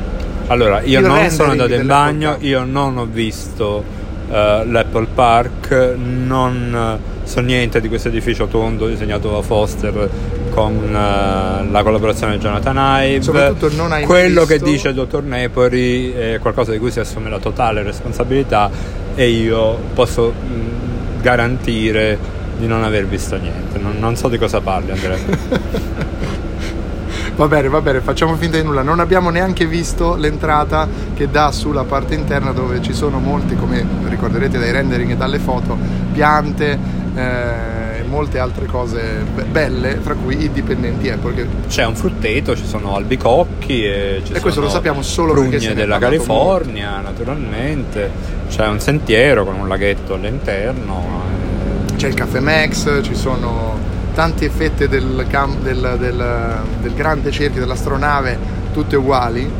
Allora, 0.48 0.82
io 0.82 1.00
il 1.00 1.06
non 1.06 1.30
sono 1.30 1.52
andato 1.52 1.72
in 1.74 1.86
bagno, 1.86 2.30
Park. 2.32 2.42
io 2.42 2.64
non 2.64 2.98
ho 2.98 3.06
visto 3.06 3.82
eh, 4.30 4.62
l'Apple 4.66 5.06
Park, 5.14 5.94
non 5.96 6.98
so 7.22 7.40
niente 7.40 7.80
di 7.80 7.88
questo 7.88 8.08
edificio 8.08 8.46
tondo 8.46 8.86
disegnato 8.86 9.30
da 9.30 9.40
Foster 9.40 10.08
con 10.54 10.76
eh, 10.84 11.70
la 11.70 11.82
collaborazione 11.82 12.36
di 12.36 12.38
Jonathan 12.42 12.76
Ive. 13.02 13.22
Soprattutto 13.22 13.68
non 13.74 13.92
hai 13.92 13.98
mai 14.00 14.04
Quello 14.06 14.44
che 14.44 14.54
visto- 14.54 14.68
dice 14.70 14.88
il 14.88 14.94
dottor 14.94 15.22
Nepori 15.24 16.12
è 16.12 16.38
qualcosa 16.40 16.70
di 16.70 16.78
cui 16.78 16.90
si 16.92 17.00
assume 17.00 17.28
la 17.28 17.38
totale 17.40 17.82
responsabilità 17.82 18.70
e 19.16 19.28
io 19.28 19.76
posso 19.94 20.30
mh, 20.32 21.20
garantire 21.22 22.16
di 22.56 22.66
non 22.68 22.84
aver 22.84 23.06
visto 23.06 23.36
niente. 23.36 23.78
Non, 23.78 23.96
non 23.98 24.16
so 24.16 24.28
di 24.28 24.38
cosa 24.38 24.60
parli, 24.60 24.92
Andrea. 24.92 25.18
Va 27.36 27.48
bene, 27.48 27.68
va 27.68 27.80
bene, 27.80 28.00
facciamo 28.00 28.36
finta 28.36 28.58
di 28.58 28.62
nulla. 28.62 28.82
Non 28.82 29.00
abbiamo 29.00 29.28
neanche 29.30 29.66
visto 29.66 30.14
l'entrata 30.14 30.86
che 31.14 31.28
dà 31.28 31.50
sulla 31.50 31.82
parte 31.82 32.14
interna 32.14 32.52
dove 32.52 32.80
ci 32.80 32.92
sono 32.92 33.18
molti, 33.18 33.56
come 33.56 33.84
ricorderete 34.08 34.56
dai 34.56 34.70
rendering 34.70 35.10
e 35.10 35.16
dalle 35.16 35.40
foto, 35.40 35.76
piante 36.12 36.78
eh, 37.16 37.83
molte 38.14 38.38
altre 38.38 38.66
cose 38.66 39.24
be- 39.34 39.42
belle, 39.42 39.96
fra 40.00 40.14
cui 40.14 40.44
i 40.44 40.52
dipendenti 40.52 41.10
Apple. 41.10 41.34
Che 41.34 41.46
C'è 41.68 41.84
un 41.84 41.96
frutteto, 41.96 42.54
ci 42.56 42.64
sono 42.64 42.94
albicocchi 42.94 43.84
e, 43.84 44.22
ci 44.24 44.32
E 44.32 44.40
questo 44.40 44.60
lo 44.60 44.68
sappiamo 44.68 45.02
solo 45.02 45.32
perché 45.34 45.58
se 45.60 45.74
della 45.74 45.98
California, 45.98 47.00
naturalmente. 47.00 48.10
C'è 48.48 48.66
un 48.68 48.78
sentiero 48.78 49.44
con 49.44 49.56
un 49.56 49.66
laghetto 49.68 50.14
all'interno. 50.14 51.22
c'è 51.96 52.06
il 52.08 52.14
caffè 52.14 52.38
Max, 52.40 53.02
ci 53.02 53.14
sono 53.14 53.76
tante 54.14 54.48
fette 54.48 54.88
del, 54.88 55.26
cam- 55.28 55.60
del- 55.60 55.96
del- 55.98 56.56
del 56.80 56.94
grande 56.94 57.30
cerchio 57.32 57.60
dell'astronave, 57.60 58.38
tutte 58.72 58.94
uguali. 58.96 59.50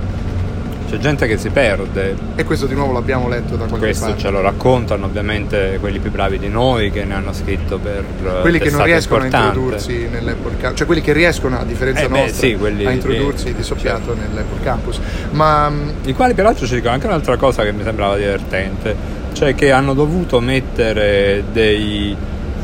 C'è 0.88 0.99
gente 0.99 1.27
che 1.27 1.38
si 1.38 1.49
perde. 1.49 2.14
E 2.37 2.44
questo 2.44 2.66
di 2.66 2.75
nuovo 2.75 2.92
l'abbiamo 2.92 3.29
letto 3.29 3.57
da 3.57 3.64
qualche 3.64 3.87
Questo 3.87 4.05
parte. 4.07 4.20
ce 4.20 4.31
lo 4.31 4.40
raccontano 4.42 5.07
ovviamente 5.07 5.79
quelli 5.81 5.99
più 5.99 6.11
bravi 6.11 6.38
di 6.38 6.49
noi 6.49 6.90
che 6.90 7.05
ne 7.05 7.14
hanno 7.14 7.33
scritto 7.33 7.79
per 7.79 8.05
eh, 8.25 8.40
quelli 8.42 8.59
che 8.59 8.70
non 8.70 8.85
riescono 8.85 9.25
importanti. 9.25 9.59
a 9.59 9.61
introdursi 9.61 10.09
nell'Apple 10.11 10.57
Campus, 10.59 10.77
cioè 10.79 10.87
quelli 10.87 11.01
che 11.01 11.12
riescono 11.12 11.59
a 11.59 11.64
differenza 11.64 12.03
Eh 12.05 12.09
beh, 12.09 12.18
nostra 12.20 12.47
sì, 12.47 12.55
quelli 12.57 12.85
a 12.87 12.90
introdursi 12.92 13.55
di 13.55 13.62
soppiato 13.62 14.14
certo. 14.14 14.20
nell'Apple 14.20 14.62
Campus. 14.62 15.01
Ma 15.33 15.68
mh, 15.70 15.92
I 16.05 16.12
quali 16.12 16.35
peraltro 16.35 16.66
ci 16.66 16.75
dicono 16.75 16.92
anche 16.92 17.07
un'altra 17.07 17.37
cosa 17.37 17.62
che 17.64 17.73
mi 17.73 17.83
sembrava 17.83 18.16
divertente, 18.16 18.94
cioè 19.33 19.55
che 19.55 19.73
hanno 19.73 19.94
dovuto 19.94 20.38
mettere 20.40 21.44
dei, 21.51 22.14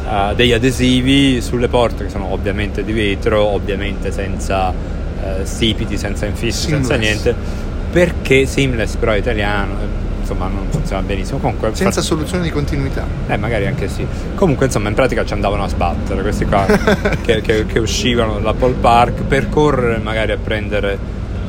eh, 0.09 0.35
degli 0.37 0.53
adesivi 0.53 1.41
sulle 1.41 1.69
porte 1.69 2.05
che 2.05 2.11
sono 2.11 2.33
ovviamente 2.33 2.85
di 2.85 2.93
vetro, 2.93 3.43
ovviamente 3.45 4.13
senza 4.13 4.73
eh, 4.73 5.45
stipiti, 5.45 5.97
senza 5.97 6.27
infissi, 6.27 6.69
senza 6.69 6.95
Seamless. 6.95 7.23
niente, 7.25 7.69
perché 7.93 8.47
seamless 8.47 8.95
però 8.97 9.13
è 9.13 9.17
italiano, 9.19 9.73
eh, 9.81 9.87
insomma 10.21 10.47
non 10.47 10.67
funziona 10.71 11.03
benissimo. 11.03 11.39
Comunque, 11.39 11.71
senza 11.75 12.01
fa- 12.01 12.07
soluzione 12.07 12.45
di 12.45 12.51
continuità. 12.51 13.05
eh, 13.29 13.37
magari 13.37 13.67
anche 13.67 13.89
sì. 13.89 14.07
Comunque, 14.35 14.67
insomma, 14.67 14.89
in 14.89 14.95
pratica 14.95 15.25
ci 15.25 15.33
andavano 15.33 15.65
a 15.65 15.69
sbattere 15.69 16.23
questi 16.23 16.45
qua 16.45 16.65
che, 17.23 17.41
che- 17.41 17.67
che 17.67 17.79
uscivano 17.79 18.35
dall'Apple 18.35 18.75
Park 18.75 19.23
per 19.23 19.49
correre 19.49 19.99
magari 19.99 20.33
a 20.33 20.39
prendere 20.43 20.99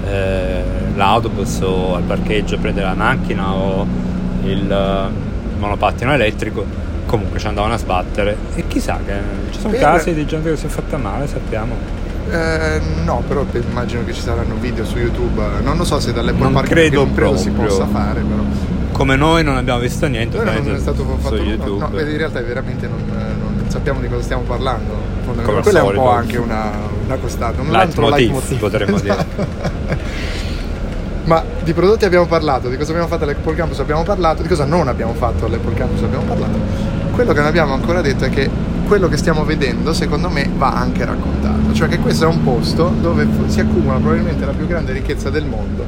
eh, 0.08 0.62
l'autobus 0.96 1.60
o 1.62 1.96
al 1.96 2.02
parcheggio 2.04 2.56
a 2.56 2.58
prendere 2.58 2.88
la 2.88 2.96
macchina 2.96 3.54
o 3.54 3.86
il 4.44 4.72
eh, 4.72 5.60
monopattino 5.60 6.12
elettrico. 6.14 6.66
Comunque 7.06 7.40
ci 7.40 7.48
andavano 7.48 7.74
a 7.74 7.78
sbattere 7.78 8.36
e 8.56 8.68
chissà 8.68 8.98
che 9.06 9.14
ci 9.52 9.60
sono 9.60 9.72
Per- 9.74 9.82
casi 9.82 10.14
di 10.14 10.26
gente 10.26 10.50
che 10.50 10.56
si 10.56 10.66
è 10.66 10.70
fatta 10.70 10.98
male, 10.98 11.28
sappiamo. 11.28 11.76
Eh, 12.32 12.82
no, 13.04 13.22
però 13.28 13.44
pe- 13.44 13.62
immagino 13.70 14.06
che 14.06 14.14
ci 14.14 14.22
saranno 14.22 14.56
video 14.56 14.86
su 14.86 14.98
YouTube. 14.98 15.42
Non 15.64 15.76
lo 15.78 15.84
so 15.84 16.00
se 16.00 16.14
dall'Apple 16.14 16.44
Non 16.44 16.54
Park 16.54 16.68
credo 16.70 17.04
non 17.04 17.14
credo 17.14 17.38
si 17.38 17.50
possa 17.50 17.86
fare, 17.88 18.22
però. 18.22 18.42
Come 18.94 19.16
noi 19.16 19.44
non 19.44 19.58
abbiamo 19.58 19.80
visto 19.80 20.08
niente, 20.08 20.38
Noi 20.42 20.64
non 20.64 20.76
è 20.76 20.80
stato 20.80 21.04
fatto 21.20 21.36
su. 21.36 21.42
YouTube. 21.44 21.80
No, 21.92 22.00
in 22.00 22.18
realtà 22.18 22.42
veramente 22.42 22.88
non, 22.88 23.00
non 23.08 23.66
sappiamo 23.68 24.00
di 24.00 24.08
cosa 24.08 24.22
stiamo 24.22 24.44
parlando. 24.44 24.94
Quella 25.26 25.42
al 25.60 25.64
è 25.64 25.68
un 25.68 25.74
solito. 25.74 26.02
po' 26.02 26.10
anche 26.10 26.38
una, 26.38 26.72
una 27.06 27.16
costante, 27.18 27.62
un 27.62 27.76
altro 27.76 28.10
Leitmotiv, 28.10 28.58
potremmo 28.60 29.00
dire. 29.00 29.26
Ma 31.24 31.44
di 31.64 31.74
prodotti 31.74 32.06
abbiamo 32.06 32.26
parlato, 32.26 32.68
di 32.70 32.78
cosa 32.78 32.90
abbiamo 32.92 33.08
fatto 33.08 33.24
all'Apple 33.26 33.56
Campus 33.56 33.80
abbiamo 33.80 34.04
parlato, 34.04 34.42
di 34.42 34.48
cosa 34.48 34.66
non 34.66 34.88
abbiamo 34.88 35.14
fatto 35.14 35.46
all'Apple 35.46 35.74
Campus 35.76 36.02
abbiamo 36.04 36.24
parlato. 36.24 36.58
Quello 37.12 37.32
che 37.34 37.40
non 37.40 37.48
abbiamo 37.48 37.74
ancora 37.74 38.02
detto 38.02 38.26
è 38.26 38.30
che 38.30 38.50
quello 38.92 39.08
che 39.08 39.16
stiamo 39.16 39.46
vedendo, 39.46 39.94
secondo 39.94 40.30
me, 40.30 40.50
va 40.54 40.74
anche 40.74 41.06
raccontato. 41.06 41.72
Cioè 41.72 41.88
che 41.88 42.00
questo 42.00 42.26
è 42.26 42.28
un 42.28 42.44
posto 42.44 42.94
dove 43.00 43.26
si 43.48 43.62
accumula 43.62 43.96
probabilmente 43.96 44.46
la 44.46 44.52
più 44.52 44.68
grande 44.68 44.92
ricchezza 44.92 45.30
del 45.30 45.46
mondo, 45.46 45.86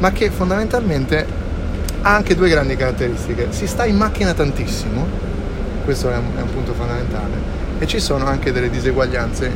ma 0.00 0.10
che 0.10 0.30
fondamentalmente 0.30 1.24
ha 2.02 2.12
anche 2.12 2.34
due 2.34 2.48
grandi 2.48 2.74
caratteristiche. 2.74 3.46
Si 3.50 3.68
sta 3.68 3.84
in 3.84 3.94
macchina 3.94 4.34
tantissimo, 4.34 5.06
questo 5.84 6.10
è 6.10 6.16
un, 6.16 6.24
è 6.36 6.40
un 6.40 6.52
punto 6.52 6.72
fondamentale, 6.72 7.34
e 7.78 7.86
ci 7.86 8.00
sono 8.00 8.26
anche 8.26 8.50
delle 8.50 8.68
diseguaglianze 8.68 9.52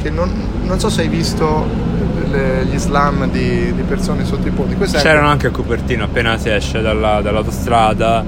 che 0.00 0.08
non, 0.08 0.32
non 0.62 0.80
so 0.80 0.88
se 0.88 1.02
hai 1.02 1.08
visto 1.08 1.92
gli 2.30 2.78
slam 2.78 3.30
di, 3.30 3.74
di 3.74 3.82
persone 3.82 4.24
sotto 4.24 4.48
i 4.48 4.50
ponti. 4.52 4.74
C'erano 4.74 5.28
anche 5.28 5.48
a 5.48 5.50
Cupertino 5.50 6.04
appena 6.04 6.38
si 6.38 6.48
esce 6.48 6.80
dalla- 6.80 7.20
dall'autostrada, 7.20 8.24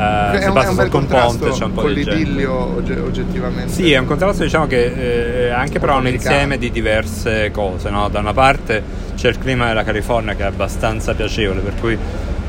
eh, 0.00 0.38
è 0.38 0.40
si 0.40 0.48
un, 0.48 0.52
passa 0.54 0.72
sotto 0.72 0.96
un 0.96 1.06
ponte, 1.06 1.50
c'è 1.50 1.64
un 1.64 1.72
po' 1.72 1.82
con 1.82 1.92
di 1.92 2.04
l'idillio 2.04 2.76
ogge- 2.76 2.98
oggettivamente. 2.98 3.72
Sì, 3.72 3.92
è 3.92 3.98
un 3.98 4.06
contrasto 4.06 4.42
diciamo 4.42 4.66
che 4.66 5.46
eh, 5.46 5.50
anche 5.50 5.78
però 5.78 5.98
un 5.98 6.08
insieme 6.08 6.56
di 6.56 6.70
diverse 6.70 7.50
cose, 7.50 7.90
no? 7.90 8.08
Da 8.08 8.20
una 8.20 8.32
parte 8.32 8.82
c'è 9.14 9.28
il 9.28 9.38
clima 9.38 9.68
della 9.68 9.84
California 9.84 10.34
che 10.34 10.42
è 10.42 10.46
abbastanza 10.46 11.14
piacevole, 11.14 11.60
per 11.60 11.74
cui... 11.78 11.98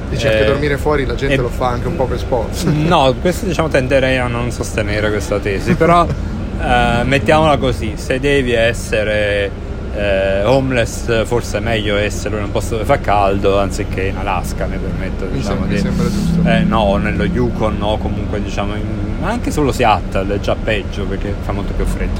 Dice 0.09 0.33
eh, 0.33 0.37
che 0.39 0.45
dormire 0.45 0.77
fuori 0.77 1.05
la 1.05 1.15
gente 1.15 1.35
e- 1.35 1.37
lo 1.37 1.49
fa 1.49 1.67
anche 1.67 1.87
un 1.87 1.95
po' 1.95 2.05
per 2.05 2.19
sport. 2.19 2.65
No, 2.71 3.13
questo 3.19 3.45
diciamo 3.45 3.67
tenderei 3.67 4.17
a 4.17 4.27
non 4.27 4.51
sostenere 4.51 5.09
questa 5.09 5.39
tesi, 5.39 5.75
però 5.75 6.05
eh, 6.07 7.03
mettiamola 7.03 7.57
così, 7.57 7.93
se 7.95 8.19
devi 8.19 8.53
essere 8.53 9.69
eh, 9.95 10.43
homeless 10.45 11.25
forse 11.25 11.57
è 11.57 11.59
meglio 11.61 11.97
esserlo 11.97 12.37
in 12.37 12.43
un 12.45 12.51
posto 12.51 12.75
dove 12.75 12.85
fa 12.85 12.99
caldo 12.99 13.59
anziché 13.59 14.03
in 14.03 14.17
Alaska, 14.17 14.65
mi 14.65 14.77
permetto 14.77 15.25
Mi 15.25 15.37
diciamo 15.39 15.59
sem- 15.61 15.67
mi 15.67 15.73
di- 15.75 15.79
sembra 15.79 16.09
giusto. 16.09 16.49
Eh, 16.49 16.59
no, 16.63 16.95
nello 16.97 17.23
Yukon 17.25 17.77
no, 17.77 17.97
comunque 17.97 18.41
diciamo 18.41 18.75
in- 18.75 19.23
anche 19.23 19.51
solo 19.51 19.71
Seattle 19.71 20.35
è 20.35 20.39
già 20.39 20.55
peggio 20.55 21.03
perché 21.05 21.33
fa 21.41 21.51
molto 21.51 21.73
più 21.73 21.85
freddo. 21.85 22.19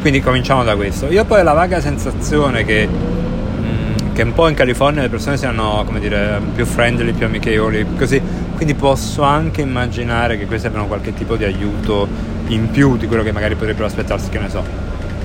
Quindi 0.00 0.20
cominciamo 0.20 0.62
da 0.64 0.76
questo. 0.76 1.06
Io 1.10 1.24
poi 1.24 1.40
ho 1.40 1.42
la 1.42 1.52
vaga 1.54 1.80
sensazione 1.80 2.64
che 2.64 2.86
mm, 2.88 4.12
che 4.12 4.22
un 4.22 4.32
po' 4.32 4.46
in 4.48 4.54
California 4.54 5.02
le 5.02 5.08
persone 5.08 5.36
siano 5.36 5.82
come 5.84 5.98
dire 6.00 6.40
più 6.54 6.64
friendly, 6.64 7.12
più 7.12 7.26
amichevoli, 7.26 7.84
così. 7.96 8.20
Quindi 8.54 8.74
posso 8.74 9.22
anche 9.22 9.60
immaginare 9.62 10.36
che 10.38 10.46
questi 10.46 10.66
abbiano 10.66 10.86
qualche 10.86 11.14
tipo 11.14 11.36
di 11.36 11.44
aiuto 11.44 12.06
in 12.48 12.70
più 12.70 12.96
di 12.96 13.06
quello 13.06 13.22
che 13.22 13.32
magari 13.32 13.54
potrebbero 13.54 13.86
aspettarsi, 13.86 14.28
che 14.30 14.38
ne 14.38 14.48
so, 14.48 14.62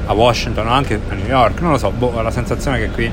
a 0.05 0.13
Washington 0.13 0.67
o 0.67 0.71
anche 0.71 0.99
a 1.09 1.13
New 1.13 1.25
York, 1.27 1.61
non 1.61 1.71
lo 1.71 1.77
so, 1.77 1.91
boh, 1.91 2.13
ho 2.15 2.21
la 2.21 2.31
sensazione 2.31 2.79
che 2.79 2.89
qui 2.89 3.05
eh, 3.05 3.11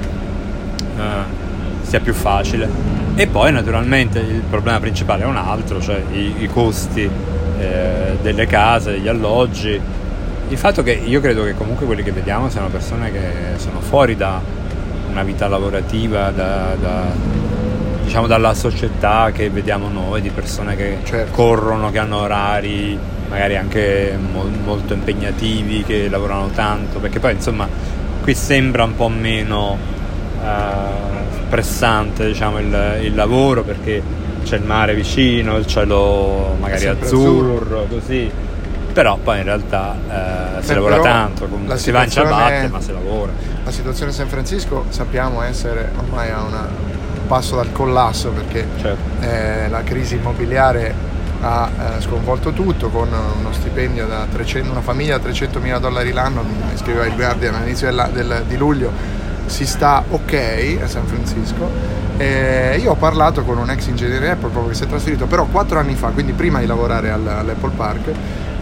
sia 1.83 2.01
più 2.01 2.13
facile. 2.15 2.69
E 3.15 3.27
poi 3.27 3.53
naturalmente 3.53 4.19
il 4.19 4.43
problema 4.49 4.81
principale 4.81 5.25
è 5.25 5.27
un 5.27 5.37
altro, 5.37 5.81
cioè 5.81 6.03
i, 6.13 6.35
i 6.39 6.49
costi 6.49 7.09
eh, 7.59 8.19
delle 8.23 8.47
case, 8.47 8.93
degli 8.93 9.09
alloggi. 9.09 9.81
Il 10.49 10.59
fatto 10.59 10.83
che 10.83 10.93
io 10.93 11.21
credo 11.21 11.45
che 11.45 11.55
comunque 11.55 11.87
quelli 11.87 12.03
che 12.03 12.13
vediamo 12.13 12.49
siano 12.51 12.69
persone 12.69 13.13
che 13.13 13.21
sono 13.57 13.81
fuori 13.81 14.17
da 14.17 14.41
una 15.11 15.23
vita 15.23 15.47
lavorativa, 15.49 16.31
da, 16.31 16.75
da- 16.81 17.13
diciamo 18.03 18.27
dalla 18.27 18.55
società 18.55 19.31
che 19.33 19.51
vediamo 19.51 19.89
noi, 19.89 20.21
di 20.21 20.31
persone 20.31 20.75
che 20.75 20.99
Certo. 21.05 21.33
corrono, 21.33 21.91
che 21.91 21.99
hanno 21.99 22.19
orari 22.21 22.99
magari 23.31 23.57
anche 23.57 24.19
mo- 24.21 24.51
molto 24.65 24.93
impegnativi, 24.93 25.83
che 25.85 26.09
lavorano 26.11 26.49
tanto, 26.49 26.99
perché 26.99 27.19
poi 27.21 27.33
insomma 27.33 27.67
qui 28.23 28.35
sembra 28.35 28.85
un 28.85 28.95
po' 28.97 29.09
meno 29.09 29.79
eh, 30.45 31.49
pressante 31.49 32.27
diciamo, 32.27 32.59
il, 32.59 32.99
il 33.03 33.15
lavoro 33.15 33.63
perché 33.63 34.03
c'è 34.45 34.57
il 34.57 34.65
mare 34.65 34.95
vicino, 34.95 35.57
il 35.57 35.67
cielo 35.67 36.57
magari 36.61 36.81
sempre 36.81 37.07
azzurro, 37.07 37.87
così. 37.89 38.31
Però 38.93 39.17
poi 39.23 39.39
in 39.39 39.45
realtà 39.45 39.95
eh, 40.59 40.63
si 40.63 40.75
lavora 40.75 40.99
tanto, 40.99 41.47
comunque 41.47 41.79
si 41.79 41.91
va 41.93 42.03
in 42.03 42.11
ciabatte 42.11 42.69
ma 42.69 42.81
si 42.81 42.93
lavora. 42.93 43.31
La 43.65 43.71
situazione 43.71 44.11
a 44.11 44.15
San 44.15 44.27
Francisco 44.27 44.87
sappiamo 44.89 45.43
essere 45.43 45.91
ormai 45.97 46.31
a 46.31 46.43
una- 46.43 46.69
un 46.69 47.27
passo 47.29 47.55
dal 47.55 47.71
collasso 47.71 48.31
perché 48.31 48.67
Certo. 48.81 49.25
eh, 49.25 49.69
la 49.69 49.83
crisi 49.85 50.17
immobiliare 50.17 50.93
ha 51.43 51.71
eh, 51.97 52.01
sconvolto 52.01 52.53
tutto 52.53 52.89
con 52.89 53.09
uno 53.09 53.53
stipendio 53.53 54.07
da 54.07 54.27
300, 54.31 54.71
una 54.71 54.81
famiglia 54.81 55.17
da 55.17 55.23
300 55.25 55.59
mila 55.61 55.79
dollari 55.79 56.13
l'anno, 56.13 56.43
scriveva 56.75 57.07
il 57.07 57.15
Guardian 57.15 57.55
all'inizio 57.55 57.87
della- 57.89 58.09
del- 58.13 58.45
di 58.47 58.57
luglio, 58.57 58.91
si 59.47 59.67
sta 59.67 60.03
ok 60.09 60.79
a 60.83 60.87
San 60.87 61.07
Francisco. 61.07 61.99
Eh, 62.19 62.79
io 62.83 62.91
ho 62.91 62.97
parlato 62.97 63.43
con 63.43 63.57
un 63.57 63.71
ex 63.71 63.87
ingegnere 63.87 64.31
Apple 64.31 64.51
proprio 64.51 64.69
che 64.69 64.75
si 64.75 64.85
è 64.85 64.87
trasferito 64.87 65.25
però 65.25 65.47
quattro 65.47 65.79
anni 65.79 65.95
fa, 65.95 66.09
quindi 66.09 66.33
prima 66.33 66.59
di 66.61 66.67
lavorare 66.67 67.11
al- 67.11 67.27
all'Apple 67.27 67.71
Park, 67.75 68.11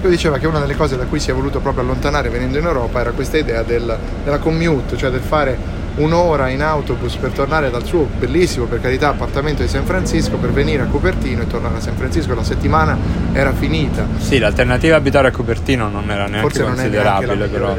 lui 0.00 0.10
diceva 0.12 0.38
che 0.38 0.46
una 0.46 0.60
delle 0.60 0.76
cose 0.76 0.96
da 0.96 1.04
cui 1.06 1.18
si 1.18 1.30
è 1.30 1.34
voluto 1.34 1.58
proprio 1.58 1.82
allontanare 1.82 2.28
venendo 2.28 2.56
in 2.58 2.64
Europa 2.64 3.00
era 3.00 3.10
questa 3.10 3.36
idea 3.36 3.62
del- 3.64 3.98
della 4.22 4.38
commute, 4.38 4.96
cioè 4.96 5.10
del 5.10 5.20
fare 5.20 5.58
un'ora 5.96 6.48
in 6.48 6.62
autobus 6.62 7.16
per 7.16 7.30
tornare 7.30 7.70
dal 7.70 7.84
suo 7.84 8.08
bellissimo, 8.18 8.66
per 8.66 8.80
carità, 8.80 9.08
appartamento 9.08 9.62
di 9.62 9.68
San 9.68 9.84
Francisco 9.84 10.36
per 10.36 10.50
venire 10.50 10.82
a 10.82 10.86
Cupertino 10.86 11.42
e 11.42 11.46
tornare 11.46 11.76
a 11.76 11.80
San 11.80 11.96
Francisco. 11.96 12.34
La 12.34 12.44
settimana 12.44 12.96
era 13.32 13.52
finita. 13.52 14.06
Sì, 14.18 14.38
l'alternativa 14.38 14.96
abitare 14.96 15.28
a 15.28 15.30
Cupertino 15.32 15.88
non 15.88 16.10
era 16.10 16.26
neanche 16.26 16.40
Forse 16.40 16.60
neanche 16.62 16.80
considerabile, 16.82 17.32
migliore 17.32 17.48
però 17.50 17.76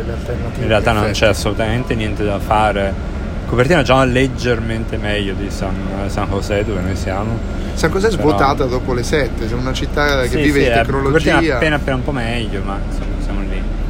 in 0.59 0.67
realtà 0.67 0.91
non 0.91 1.11
c'è 1.11 1.27
assolutamente 1.27 1.95
niente 1.95 2.23
da 2.23 2.39
fare. 2.39 3.17
Cupertino 3.47 3.79
è 3.79 3.83
già 3.83 4.03
leggermente 4.03 4.97
meglio 4.97 5.33
di 5.33 5.49
San, 5.49 5.73
San 6.07 6.29
José 6.29 6.63
dove 6.63 6.81
noi 6.81 6.95
siamo. 6.95 7.37
San 7.73 7.89
José 7.91 8.07
è 8.07 8.11
svuotata 8.11 8.65
dopo 8.65 8.93
le 8.93 9.01
7, 9.03 9.49
è 9.49 9.53
una 9.53 9.73
città 9.73 10.21
che 10.23 10.29
Sì, 10.29 10.35
vive 10.41 10.59
sì, 10.59 10.65
di 10.65 10.77
eh, 10.77 10.85
Cupertino 10.85 11.01
tecnologia. 11.01 11.39
è 11.39 11.55
appena 11.55 11.75
appena 11.77 11.95
un 11.95 12.03
po' 12.03 12.11
meglio, 12.11 12.61
ma 12.63 12.77
insomma. 12.85 13.05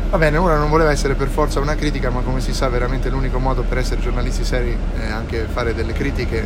Va 0.10 0.18
bene, 0.18 0.38
ora 0.38 0.58
non 0.58 0.70
voleva 0.70 0.90
essere 0.92 1.14
per 1.14 1.28
forza 1.28 1.60
una 1.60 1.76
critica, 1.76 2.10
ma 2.10 2.22
come 2.22 2.42
si 2.42 2.52
sa 2.54 2.68
veramente 2.68 3.10
l'unico 3.10 3.38
modo 3.38 3.62
per 3.62 3.78
essere 3.78 4.02
giornalisti 4.02 4.44
seri 4.44 4.76
è 4.98 5.08
anche 5.12 5.46
fare 5.52 5.76
delle 5.76 5.94
critiche 5.94 6.44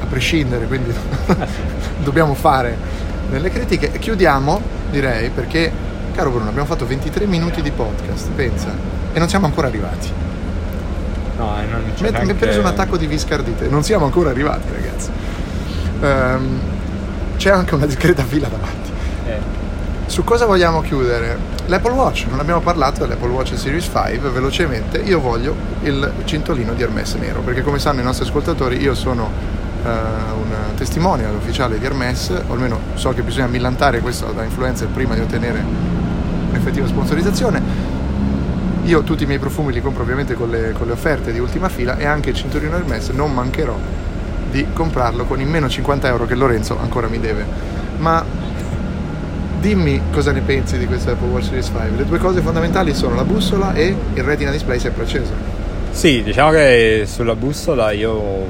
a 0.00 0.04
prescindere, 0.04 0.66
quindi 0.66 0.92
dobbiamo 2.04 2.34
fare 2.34 2.76
delle 3.30 3.50
critiche. 3.50 3.92
Chiudiamo, 3.92 4.60
direi, 4.90 5.30
perché, 5.30 5.72
caro 6.14 6.30
Bruno, 6.30 6.48
abbiamo 6.50 6.66
fatto 6.66 6.86
23 6.86 7.24
minuti 7.26 7.62
di 7.62 7.70
podcast, 7.70 8.28
pensa, 8.32 8.68
e 9.14 9.18
non 9.18 9.28
siamo 9.28 9.46
ancora 9.46 9.68
arrivati. 9.68 10.12
No, 11.38 11.46
non 11.70 11.82
c'è 11.94 12.02
Mi 12.02 12.08
è- 12.08 12.10
mi 12.12 12.18
è 12.18 12.24
neanche- 12.24 12.34
preso 12.34 12.60
un 12.60 12.66
attacco 12.66 12.98
di 12.98 13.06
viscardite, 13.06 13.68
non 13.68 13.82
siamo 13.84 14.04
ancora 14.04 14.28
arrivati, 14.30 14.66
ragazzi. 14.70 15.10
Ehm, 16.02 16.60
c'è 17.38 17.50
anche 17.50 17.74
una 17.74 17.86
discreta 17.86 18.22
fila 18.22 18.48
davanti. 18.48 18.90
Eh, 19.26 19.38
Su 20.08 20.24
cosa 20.24 20.46
vogliamo 20.46 20.80
chiudere? 20.80 21.36
L'Apple 21.66 21.92
Watch, 21.92 22.24
non 22.30 22.40
abbiamo 22.40 22.60
parlato 22.60 23.00
dell'Apple 23.00 23.28
Watch 23.28 23.58
Series 23.58 23.90
5, 23.92 24.30
velocemente, 24.30 24.96
io 25.00 25.20
voglio 25.20 25.54
il 25.82 26.12
cintolino 26.24 26.72
di 26.72 26.82
Hermes 26.82 27.12
nero, 27.16 27.40
perché 27.40 27.60
come 27.60 27.78
sanno 27.78 28.00
i 28.00 28.02
nostri 28.02 28.24
ascoltatori 28.24 28.80
io 28.80 28.94
sono 28.94 29.30
eh, 29.84 29.88
un 29.88 30.74
testimonial 30.76 31.34
ufficiale 31.34 31.78
di 31.78 31.84
Hermes, 31.84 32.30
o 32.30 32.54
almeno 32.54 32.80
so 32.94 33.10
che 33.10 33.20
bisogna 33.20 33.48
millantare 33.48 34.00
questo 34.00 34.32
da 34.32 34.44
influencer 34.44 34.88
prima 34.88 35.12
di 35.14 35.20
ottenere 35.20 35.62
effettiva 36.52 36.86
sponsorizzazione. 36.86 37.60
Io 38.84 39.02
tutti 39.02 39.24
i 39.24 39.26
miei 39.26 39.38
profumi 39.38 39.74
li 39.74 39.82
compro 39.82 40.04
ovviamente 40.04 40.32
con 40.32 40.48
le, 40.48 40.72
con 40.72 40.86
le 40.86 40.94
offerte 40.94 41.32
di 41.32 41.38
ultima 41.38 41.68
fila 41.68 41.98
e 41.98 42.06
anche 42.06 42.30
il 42.30 42.34
cinturino 42.34 42.76
Hermes 42.76 43.10
non 43.10 43.34
mancherò 43.34 43.76
di 44.50 44.68
comprarlo 44.72 45.26
con 45.26 45.38
i 45.38 45.44
meno 45.44 45.68
50 45.68 46.08
euro 46.08 46.24
che 46.24 46.34
Lorenzo 46.34 46.78
ancora 46.80 47.08
mi 47.08 47.20
deve. 47.20 47.44
Ma 47.98 48.24
Dimmi 49.60 50.00
cosa 50.12 50.30
ne 50.30 50.40
pensi 50.40 50.78
di 50.78 50.86
questa 50.86 51.12
Apple 51.12 51.28
Watch 51.28 51.46
Series 51.46 51.66
5. 51.66 51.90
Le 51.96 52.04
due 52.04 52.18
cose 52.18 52.40
fondamentali 52.40 52.94
sono 52.94 53.16
la 53.16 53.24
bussola 53.24 53.74
e 53.74 53.94
il 54.14 54.22
retina 54.22 54.52
display 54.52 54.78
sempre 54.78 55.02
acceso. 55.02 55.32
Sì, 55.90 56.22
diciamo 56.22 56.50
che 56.52 57.04
sulla 57.06 57.34
bussola 57.34 57.90
io, 57.90 58.46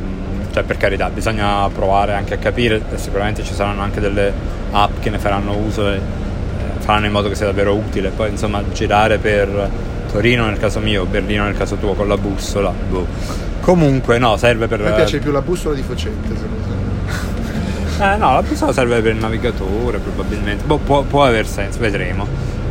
cioè 0.53 0.65
per 0.65 0.77
carità, 0.77 1.09
bisogna 1.09 1.67
provare 1.71 2.13
anche 2.13 2.35
a 2.35 2.37
capire, 2.37 2.83
sicuramente 2.97 3.43
ci 3.43 3.55
saranno 3.55 3.81
anche 3.81 4.01
delle 4.01 4.31
app 4.71 5.01
che 5.01 5.09
ne 5.09 5.19
faranno 5.19 5.57
uso 5.57 5.89
e 5.89 5.95
eh, 5.95 6.01
faranno 6.81 7.07
in 7.07 7.13
modo 7.13 7.31
che 7.31 7.37
sia 7.37 7.47
davvero 7.47 7.75
utile. 7.75 8.11
Poi 8.11 8.29
insomma 8.29 8.63
girare 8.75 9.17
per 9.17 9.71
Torino 10.13 10.45
nel 10.45 10.59
caso 10.59 10.79
mio, 10.79 11.07
Berlino 11.07 11.45
nel 11.45 11.57
caso 11.57 11.77
tuo 11.77 11.95
con 11.95 12.07
la 12.07 12.19
bussola, 12.19 12.71
boh. 12.71 13.07
Comunque 13.61 14.19
no, 14.19 14.37
serve 14.37 14.67
per... 14.67 14.81
A 14.83 14.85
me 14.91 14.95
piace 14.95 15.19
più 15.19 15.31
la 15.31 15.43
bussola 15.43 15.75
di 15.75 15.83
Focente, 15.83 16.37
se 16.37 16.43
non 16.43 16.88
Eh, 18.01 18.17
no, 18.17 18.33
la 18.33 18.43
bussola 18.43 18.73
serve 18.73 19.01
per 19.01 19.15
il 19.15 19.21
navigatore 19.21 19.99
probabilmente, 19.99 20.65
boh, 20.65 20.79
può, 20.79 21.03
può 21.03 21.25
aver 21.25 21.47
senso, 21.47 21.81
vedremo. 21.81 22.27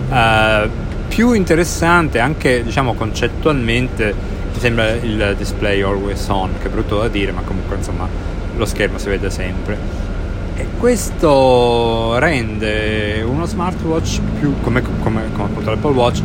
Eh, 0.10 0.70
più 1.10 1.34
interessante 1.34 2.20
anche 2.20 2.64
diciamo 2.64 2.94
concettualmente 2.94 4.14
mi 4.54 4.60
sembra 4.60 4.92
il 4.92 5.36
display 5.38 5.82
always 5.82 6.28
on, 6.30 6.52
che 6.62 6.68
è 6.68 6.70
brutto 6.70 7.00
da 7.00 7.08
dire, 7.10 7.32
ma 7.32 7.42
comunque 7.42 7.76
insomma 7.76 8.08
lo 8.56 8.66
schermo 8.66 8.98
si 8.98 9.10
vede 9.10 9.30
sempre. 9.30 9.78
E 10.56 10.66
questo 10.80 12.18
rende 12.18 13.22
uno 13.26 13.46
smartwatch 13.46 14.22
più 14.40 14.56
come, 14.62 14.82
come, 15.04 15.24
come 15.34 15.46
appunto 15.46 15.70
l'Apple 15.70 15.92
Watch 15.92 16.22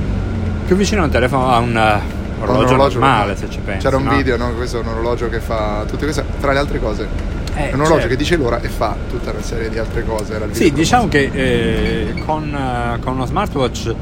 più 0.65 0.77
vicino 0.77 1.03
a 1.03 1.05
un 1.05 1.11
telefono 1.11 1.51
a 1.51 1.59
un 1.59 1.77
eh, 1.77 2.01
orologio, 2.41 2.77
normale, 2.77 3.37
se 3.37 3.51
ci 3.51 3.59
pensi. 3.59 3.85
C'era 3.85 3.97
un 3.97 4.05
no? 4.05 4.17
video, 4.17 4.37
no? 4.37 4.53
Questo 4.55 4.79
è 4.79 4.81
un 4.81 4.89
orologio 4.89 5.29
che 5.29 5.41
fa 5.41 5.85
tutte 5.87 6.05
queste, 6.05 6.25
tra 6.41 6.53
le 6.53 6.59
altre 6.59 6.79
cose. 6.79 7.41
Eh, 7.55 7.71
è 7.71 7.75
un 7.75 7.81
orologio 7.81 7.93
certo. 7.95 8.09
che 8.09 8.17
dice 8.17 8.37
l'ora 8.37 8.61
e 8.61 8.69
fa 8.69 8.97
tutta 9.11 9.31
una 9.31 9.43
serie 9.43 9.69
di 9.69 9.79
altre 9.79 10.05
cose. 10.05 10.41
Sì, 10.53 10.73
diciamo 10.73 11.09
che 11.09 11.31
eh, 11.33 12.23
con, 12.25 12.55
eh, 12.55 12.99
con 13.01 13.15
uno 13.15 13.27
smartwatch 13.27 13.95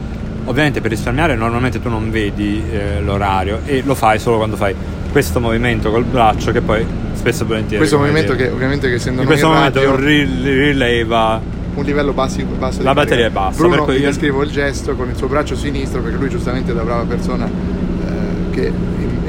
ovviamente 0.45 0.81
per 0.81 0.91
risparmiare 0.91 1.35
normalmente 1.35 1.81
tu 1.81 1.89
non 1.89 2.11
vedi 2.11 2.63
eh, 2.71 3.01
l'orario 3.01 3.61
e 3.67 3.83
lo 3.85 3.95
fai 3.95 4.19
solo 4.19 4.39
quando 4.39 4.57
fai 4.57 4.75
questo 5.13 5.41
movimento 5.41 5.91
col 5.91 6.05
braccio 6.05 6.53
che 6.53 6.61
poi 6.61 6.87
spesso 7.13 7.43
e 7.43 7.47
volentieri 7.47 7.77
Questo 7.77 7.99
movimento 7.99 8.35
dire, 8.35 8.49
che 8.49 8.55
ovviamente 8.55 8.89
che 8.89 8.95
essendo 8.95 9.21
in 9.21 9.27
questo 9.27 9.49
momento 9.49 9.81
radio, 9.81 9.97
rileva 9.97 11.41
un 11.75 11.85
livello 11.85 12.13
bassi- 12.13 12.43
basso 12.45 12.83
La 12.83 12.95
batteria 12.95 13.27
è 13.27 13.31
bassa, 13.31 13.59
Bruno 13.59 13.77
per 13.77 13.85
cui 13.85 13.95
io- 13.97 14.07
descrivo 14.07 14.43
il 14.43 14.51
gesto 14.51 14.95
con 14.95 15.09
il 15.09 15.17
suo 15.17 15.27
braccio 15.27 15.55
sinistro 15.57 16.01
perché 16.01 16.17
lui 16.17 16.29
giustamente 16.29 16.73
da 16.73 16.83
brava 16.83 17.03
persona 17.05 17.47
eh, 17.47 18.51
che 18.51 18.73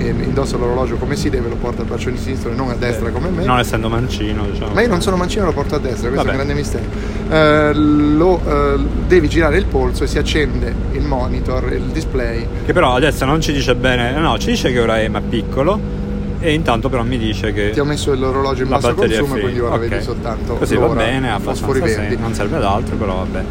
indossa 0.10 0.58
l'orologio 0.58 0.96
come 0.96 1.16
si 1.16 1.30
deve 1.30 1.50
lo 1.50 1.56
porta 1.56 1.82
al 1.82 1.88
braccio 1.88 2.10
di 2.10 2.18
sinistro 2.18 2.52
e 2.52 2.56
non 2.56 2.70
a 2.70 2.76
destra 2.76 3.10
come 3.12 3.30
me. 3.30 3.44
non 3.46 3.60
essendo 3.60 3.90
mancino 3.90 4.46
diciamo 4.52 4.74
Ma 4.74 4.82
io 4.82 4.88
non 4.88 5.02
sono 5.02 5.16
mancino, 5.18 5.46
lo 5.46 5.54
porto 5.54 5.76
a 5.76 5.80
destra, 5.80 6.10
questo 6.10 6.26
Vabbè. 6.26 6.38
è 6.38 6.40
un 6.40 6.46
grande 6.46 6.54
mistero. 6.54 6.84
Eh, 7.30 7.74
lo, 7.74 8.42
eh, 8.46 8.80
devi 9.08 9.28
girare 9.30 9.58
il 9.58 9.66
polso 9.66 10.04
e 10.04 10.08
si 10.08 10.18
accende 10.18 10.74
il 10.92 11.02
monitor, 11.04 11.72
il 11.74 11.84
display. 11.92 12.46
che 12.66 12.74
però 12.74 12.96
adesso 12.96 13.26
non 13.26 13.42
ci 13.42 13.52
dice 13.54 13.76
bene 13.76 14.12
no 14.20 14.38
ci 14.38 14.48
dice 14.48 14.72
che 14.72 14.80
ora 14.80 15.00
è 15.00 15.08
ma 15.08 15.22
piccolo 15.22 16.00
e 16.40 16.54
intanto 16.54 16.90
però 16.90 17.04
mi 17.04 17.18
dice 17.20 17.54
che 17.54 17.70
Ti 17.70 17.80
ho 17.80 17.86
messo 17.86 18.14
l'orologio 18.16 18.64
in 18.64 18.70
basso 18.70 18.96
consumo, 18.96 19.36
quindi 19.38 19.60
ora 19.60 19.76
Ok. 19.76 19.88
vedi 19.88 20.04
soltanto 20.04 20.56
così 20.56 20.76
va 20.76 20.88
bene 20.88 21.38
fosfori 21.40 21.80
sen- 21.88 22.02
verdi. 22.08 22.18
non 22.20 22.34
serve 22.34 22.56
ad 22.58 22.64
altro 22.64 22.96
però 22.96 23.18
vabbè 23.18 23.44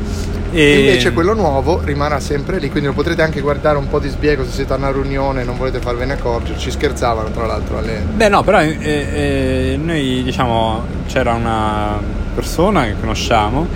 e 0.53 0.81
Invece 0.81 1.13
quello 1.13 1.35
nuovo 1.35 1.81
rimarrà 1.83 2.19
sempre 2.19 2.59
lì, 2.59 2.71
quindi 2.71 2.89
lo 2.89 2.95
potrete 2.95 3.23
anche 3.23 3.41
guardare 3.41 3.79
un 3.79 3.89
po' 3.89 3.99
di 3.99 4.09
sbiego 4.09 4.45
se 4.45 4.51
siete 4.51 4.73
a 4.73 4.77
una 4.77 4.91
riunione 4.91 5.43
e 5.43 5.45
non 5.45 5.57
volete 5.57 5.79
farvene 5.81 6.15
accorgere. 6.15 6.59
Ci 6.59 6.71
scherzavano 6.71 7.31
tra 7.31 7.47
l'altro 7.47 7.79
alle... 7.79 8.03
Beh 8.15 8.29
no, 8.29 8.43
però 8.43 8.61
eh, 8.61 8.77
eh, 8.81 9.79
noi 9.81 10.23
diciamo 10.25 10.85
c'era 11.07 11.35
una 11.35 11.99
persona 12.35 12.85
che 12.85 12.95
conosciamo 12.99 13.67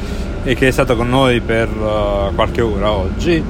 e 0.42 0.54
che 0.54 0.68
è 0.68 0.70
stata 0.70 0.94
con 0.94 1.08
noi 1.08 1.40
per 1.40 1.68
eh, 1.68 2.34
qualche 2.34 2.60
ora 2.60 2.90
oggi, 2.90 3.42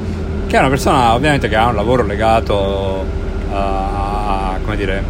che 0.46 0.56
è 0.56 0.58
una 0.58 0.68
persona 0.68 1.14
ovviamente 1.14 1.48
che 1.48 1.56
ha 1.56 1.66
un 1.66 1.74
lavoro 1.74 2.04
legato 2.04 3.04
a, 3.52 4.58
come 4.62 4.76
dire, 4.76 5.02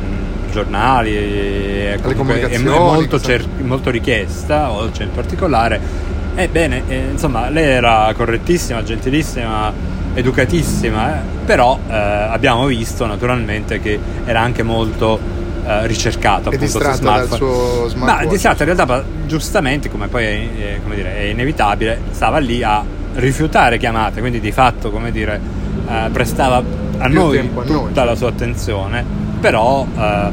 giornali 0.53 1.17
e 1.17 1.99
comunque 2.01 2.49
è 2.49 2.59
molto, 2.59 3.19
cer- 3.21 3.61
molto 3.61 3.91
richiesta, 3.91 4.71
oggi 4.71 5.03
in 5.03 5.11
particolare. 5.11 6.13
Ebbene, 6.37 6.83
eh, 6.89 7.09
insomma, 7.13 7.49
lei 7.49 7.65
era 7.65 8.13
correttissima, 8.17 8.83
gentilissima, 8.83 9.73
educatissima, 10.15 11.17
eh, 11.17 11.21
però 11.45 11.79
eh, 11.89 11.93
abbiamo 11.95 12.67
visto 12.67 13.07
naturalmente 13.07 13.81
che 13.81 13.99
era 14.25 14.41
anche 14.41 14.63
molto 14.63 15.19
eh, 15.67 15.87
ricercata 15.87 16.51
È 16.51 16.55
appunto 16.55 16.67
su 16.67 16.79
smartphone. 16.93 17.37
suo 17.37 17.83
Ma 17.83 17.89
smartwatch. 17.89 18.29
distratta 18.29 18.65
in 18.65 18.75
realtà 18.75 19.05
giustamente, 19.27 19.91
come 19.91 20.09
poi 20.09 20.25
è, 20.25 20.29
è- 20.75 20.79
come 20.83 20.97
dire, 20.97 21.17
è 21.17 21.23
inevitabile, 21.23 22.01
stava 22.11 22.39
lì 22.39 22.63
a 22.63 22.85
rifiutare 23.15 23.79
chiamate, 23.79 24.21
quindi 24.21 24.41
di 24.41 24.51
fatto, 24.53 24.91
come 24.91 25.11
dire, 25.13 25.41
eh, 25.89 26.09
prestava 26.11 26.63
a 26.99 27.07
noi 27.07 27.39
a 27.39 27.43
tutta 27.43 27.73
noi, 27.73 27.85
certo. 27.87 28.05
la 28.05 28.15
sua 28.17 28.29
attenzione, 28.29 29.05
però 29.41 29.87
eh, 29.97 30.29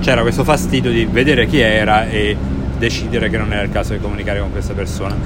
c'era 0.00 0.22
questo 0.22 0.44
fastidio 0.44 0.90
di 0.90 1.06
vedere 1.10 1.46
chi 1.46 1.60
era 1.60 2.08
e 2.08 2.36
decidere 2.88 3.30
che 3.30 3.38
non 3.38 3.52
era 3.52 3.62
il 3.62 3.70
caso 3.70 3.92
di 3.94 4.00
comunicare 4.00 4.40
con 4.40 4.50
questa 4.52 4.74
persona. 4.74 5.16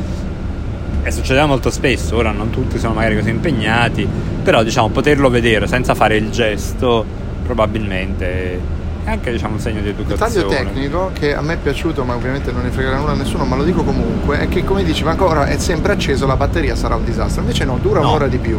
E 1.03 1.11
succedeva 1.11 1.47
molto 1.47 1.71
spesso, 1.71 2.17
ora 2.17 2.31
non 2.33 2.51
tutti 2.51 2.79
sono 2.79 2.95
magari 2.95 3.17
così 3.17 3.31
impegnati, 3.31 4.07
però 4.43 4.63
diciamo 4.63 4.89
poterlo 4.91 5.29
vedere 5.31 5.67
senza 5.67 5.95
fare 5.95 6.17
il 6.17 6.31
gesto 6.31 7.05
probabilmente 7.45 8.77
è 9.05 9.11
anche 9.11 9.33
diciamo 9.33 9.55
un 9.55 9.61
segno 9.61 9.81
di 9.81 9.89
Il 9.89 9.95
educazione. 9.99 10.47
taglio 10.49 10.49
tecnico 10.49 11.11
che 11.19 11.35
a 11.35 11.41
me 11.41 11.55
è 11.55 11.57
piaciuto, 11.57 12.05
ma 12.05 12.15
ovviamente 12.15 12.53
non 12.53 12.63
ne 12.63 12.71
fregherà 12.71 12.99
nulla 12.99 13.13
a 13.13 13.15
nessuno, 13.15 13.45
ma 13.47 13.57
lo 13.57 13.65
dico 13.65 13.83
comunque, 13.83 14.41
è 14.41 14.49
che 14.49 14.65
come 14.65 14.85
dici, 14.85 15.03
ma 15.03 15.11
ancora 15.13 15.47
è 15.47 15.57
sempre 15.57 15.93
acceso, 15.93 16.27
la 16.27 16.37
batteria 16.37 16.77
sarà 16.77 16.95
un 16.95 17.05
disastro. 17.05 17.41
Invece 17.41 17.65
no, 17.65 17.79
dura 17.81 18.01
No. 18.01 18.09
un'ora 18.09 18.27
di 18.29 18.37
più, 18.37 18.59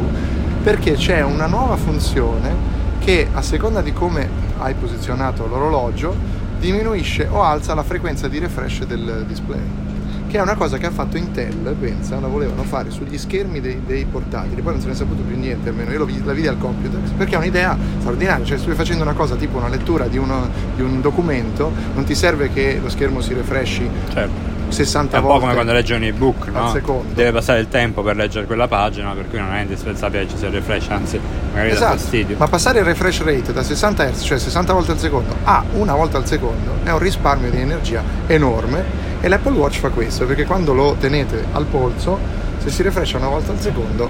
perché 0.63 0.93
c'è 0.93 1.21
una 1.21 1.45
nuova 1.45 1.75
funzione 1.75 2.77
che 2.99 3.27
a 3.31 3.41
seconda 3.43 3.81
di 3.81 3.93
come 3.93 4.27
hai 4.57 4.73
posizionato 4.73 5.45
l'orologio, 5.45 6.15
diminuisce 6.59 7.27
o 7.29 7.41
alza 7.41 7.73
la 7.73 7.83
frequenza 7.83 8.27
di 8.27 8.39
refresh 8.39 8.83
del 8.83 9.25
display. 9.27 9.88
Che 10.29 10.37
è 10.37 10.41
una 10.41 10.53
cosa 10.53 10.77
che 10.77 10.85
ha 10.85 10.91
fatto 10.91 11.17
Intel, 11.17 11.75
pensa, 11.79 12.19
la 12.19 12.27
volevano 12.27 12.61
fare 12.61 12.91
sugli 12.91 13.17
schermi 13.17 13.59
dei, 13.59 13.81
dei 13.83 14.05
portatili, 14.05 14.61
poi 14.61 14.73
non 14.73 14.81
se 14.81 14.87
ne 14.87 14.93
è 14.93 14.95
saputo 14.95 15.23
più 15.23 15.35
niente, 15.35 15.69
almeno 15.69 15.91
io 15.91 16.05
la 16.23 16.33
vidi 16.33 16.45
al 16.47 16.59
computer, 16.59 16.99
perché 17.17 17.33
è 17.33 17.37
un'idea 17.39 17.75
straordinaria, 17.99 18.45
cioè 18.45 18.59
stai 18.59 18.75
facendo 18.75 19.01
una 19.03 19.13
cosa 19.13 19.35
tipo 19.35 19.57
una 19.57 19.69
lettura 19.69 20.05
di, 20.07 20.19
uno- 20.19 20.47
di 20.75 20.83
un 20.83 21.01
documento, 21.01 21.71
non 21.95 22.03
ti 22.03 22.13
serve 22.13 22.51
che 22.53 22.79
lo 22.81 22.89
schermo 22.89 23.21
si 23.21 23.33
refreshi 23.33 23.89
Certo. 24.13 24.57
60 24.69 25.17
È 25.17 25.19
un 25.19 25.25
volte. 25.25 25.33
po' 25.39 25.41
come 25.45 25.53
quando 25.55 25.73
leggi 25.73 25.93
un 25.93 26.03
ebook, 26.03 26.47
al 26.53 26.53
no? 26.53 26.69
secondo. 26.71 27.11
Deve 27.15 27.31
passare 27.31 27.59
il 27.59 27.67
tempo 27.69 28.03
per 28.03 28.15
leggere 28.15 28.45
quella 28.45 28.67
pagina, 28.67 29.11
per 29.13 29.27
cui 29.27 29.39
non 29.39 29.51
è 29.51 29.61
indispensabile 29.61 30.25
che 30.25 30.29
ci 30.29 30.37
sia 30.37 30.47
il 30.49 30.53
refresh, 30.53 30.89
anzi, 30.89 31.19
magari 31.53 31.69
dà 31.69 31.75
Esatto, 31.75 31.97
fastidio. 31.97 32.35
ma 32.37 32.47
passare 32.47 32.77
il 32.77 32.85
refresh 32.85 33.23
rate 33.23 33.51
da 33.51 33.63
60 33.63 34.05
Hz, 34.11 34.21
cioè 34.23 34.37
60 34.37 34.73
volte 34.73 34.91
al 34.91 34.99
secondo, 34.99 35.33
a 35.43 35.63
una 35.73 35.95
volta 35.95 36.17
al 36.19 36.27
secondo 36.27 36.75
è 36.83 36.91
un 36.91 36.99
risparmio 36.99 37.49
di 37.49 37.59
energia 37.59 38.03
enorme 38.27 39.07
e 39.21 39.27
l'Apple 39.27 39.51
Watch 39.57 39.79
fa 39.79 39.89
questo 39.89 40.25
perché 40.25 40.45
quando 40.45 40.73
lo 40.73 40.95
tenete 40.99 41.45
al 41.51 41.65
polso, 41.65 42.17
se 42.57 42.69
si 42.69 42.81
refrescia 42.83 43.17
una 43.17 43.27
volta 43.27 43.51
al 43.51 43.59
secondo 43.59 44.09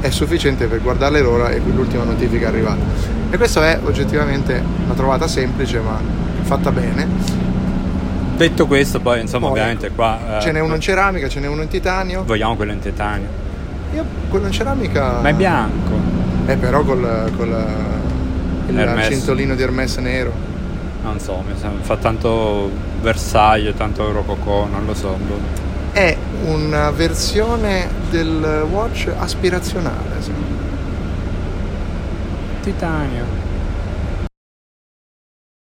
è 0.00 0.10
sufficiente 0.10 0.66
per 0.66 0.82
guardare 0.82 1.20
l'ora 1.20 1.48
e 1.50 1.60
l'ultima 1.64 2.04
notifica 2.04 2.46
è 2.46 2.48
arrivata. 2.48 2.82
E 3.30 3.36
questo 3.36 3.62
è 3.62 3.78
oggettivamente 3.82 4.62
una 4.84 4.94
trovata 4.94 5.26
semplice 5.26 5.80
ma 5.80 5.98
fatta 6.42 6.70
bene. 6.70 7.08
Detto 8.36 8.66
questo, 8.66 9.00
poi 9.00 9.20
insomma, 9.20 9.46
Poi, 9.46 9.58
ovviamente 9.58 9.90
qua. 9.92 10.38
eh, 10.38 10.40
Ce 10.42 10.52
n'è 10.52 10.60
uno 10.60 10.74
in 10.74 10.80
ceramica, 10.80 11.28
ce 11.28 11.40
n'è 11.40 11.46
uno 11.46 11.62
in 11.62 11.68
titanio. 11.68 12.24
Vogliamo 12.24 12.56
quello 12.56 12.72
in 12.72 12.80
titanio. 12.80 13.26
Io 13.94 14.04
quello 14.28 14.46
in 14.46 14.52
ceramica... 14.52 15.20
Ma 15.22 15.28
è 15.28 15.34
bianco. 15.34 15.92
Eh 16.46 16.56
però 16.56 16.82
col, 16.82 17.30
col 17.36 17.66
il 18.68 19.02
cintolino 19.08 19.54
di 19.54 19.62
Hermes 19.62 19.96
nero. 19.98 20.32
Non 21.04 21.20
so, 21.20 21.44
fa 21.82 21.96
tanto 21.98 22.70
Versailles, 23.02 23.76
tanto 23.76 24.10
Rococò, 24.10 24.66
non 24.66 24.86
lo 24.86 24.94
so. 24.94 25.10
boh. 25.10 25.38
È 25.92 26.16
una 26.46 26.90
versione 26.90 27.88
del 28.10 28.66
watch 28.70 29.12
aspirazionale. 29.16 30.18
Titanio. 32.62 33.43